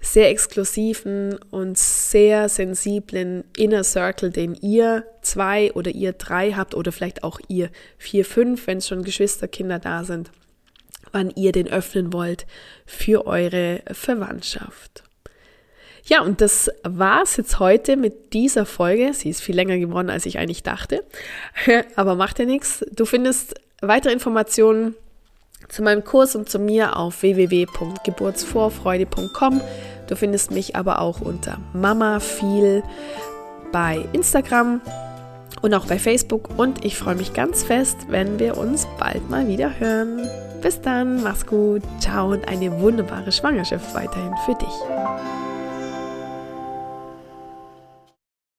sehr 0.00 0.30
exklusiven 0.30 1.38
und 1.50 1.76
sehr 1.78 2.48
sensiblen 2.48 3.44
Inner 3.56 3.84
Circle, 3.84 4.30
den 4.30 4.54
ihr 4.54 5.04
zwei 5.22 5.72
oder 5.72 5.90
ihr 5.90 6.12
drei 6.12 6.52
habt 6.52 6.74
oder 6.74 6.92
vielleicht 6.92 7.24
auch 7.24 7.40
ihr 7.48 7.70
vier, 7.98 8.24
fünf, 8.24 8.66
wenn 8.66 8.78
es 8.78 8.88
schon 8.88 9.02
Geschwisterkinder 9.02 9.78
da 9.78 10.04
sind, 10.04 10.30
wann 11.12 11.30
ihr 11.30 11.52
den 11.52 11.68
öffnen 11.68 12.12
wollt 12.12 12.46
für 12.84 13.26
eure 13.26 13.82
Verwandtschaft. 13.90 15.02
Ja, 16.04 16.22
und 16.22 16.40
das 16.40 16.70
war's 16.84 17.36
jetzt 17.36 17.58
heute 17.58 17.96
mit 17.96 18.32
dieser 18.32 18.64
Folge. 18.64 19.12
Sie 19.12 19.28
ist 19.28 19.40
viel 19.40 19.56
länger 19.56 19.76
geworden, 19.78 20.08
als 20.08 20.24
ich 20.24 20.38
eigentlich 20.38 20.62
dachte. 20.62 21.02
Aber 21.96 22.14
macht 22.14 22.38
ja 22.38 22.44
nichts. 22.44 22.84
Du 22.92 23.06
findest 23.06 23.54
weitere 23.80 24.12
Informationen 24.12 24.94
zu 25.68 25.82
meinem 25.82 26.04
Kurs 26.04 26.36
und 26.36 26.48
zu 26.48 26.58
mir 26.58 26.96
auf 26.96 27.20
www.geburtsvorfreude.com. 27.22 29.60
Du 30.06 30.16
findest 30.16 30.50
mich 30.50 30.76
aber 30.76 31.00
auch 31.00 31.20
unter 31.20 31.58
Mama 31.72 32.20
viel 32.20 32.82
bei 33.72 34.04
Instagram 34.12 34.80
und 35.62 35.74
auch 35.74 35.86
bei 35.86 35.98
Facebook. 35.98 36.50
Und 36.56 36.84
ich 36.84 36.96
freue 36.96 37.16
mich 37.16 37.34
ganz 37.34 37.64
fest, 37.64 37.96
wenn 38.08 38.38
wir 38.38 38.56
uns 38.56 38.86
bald 38.98 39.28
mal 39.30 39.48
wieder 39.48 39.78
hören. 39.78 40.28
Bis 40.62 40.80
dann, 40.80 41.22
mach's 41.22 41.46
gut, 41.46 41.82
ciao 42.00 42.30
und 42.30 42.48
eine 42.48 42.80
wunderbare 42.80 43.32
Schwangerschaft 43.32 43.94
weiterhin 43.94 44.34
für 44.44 44.54
dich. 44.54 45.45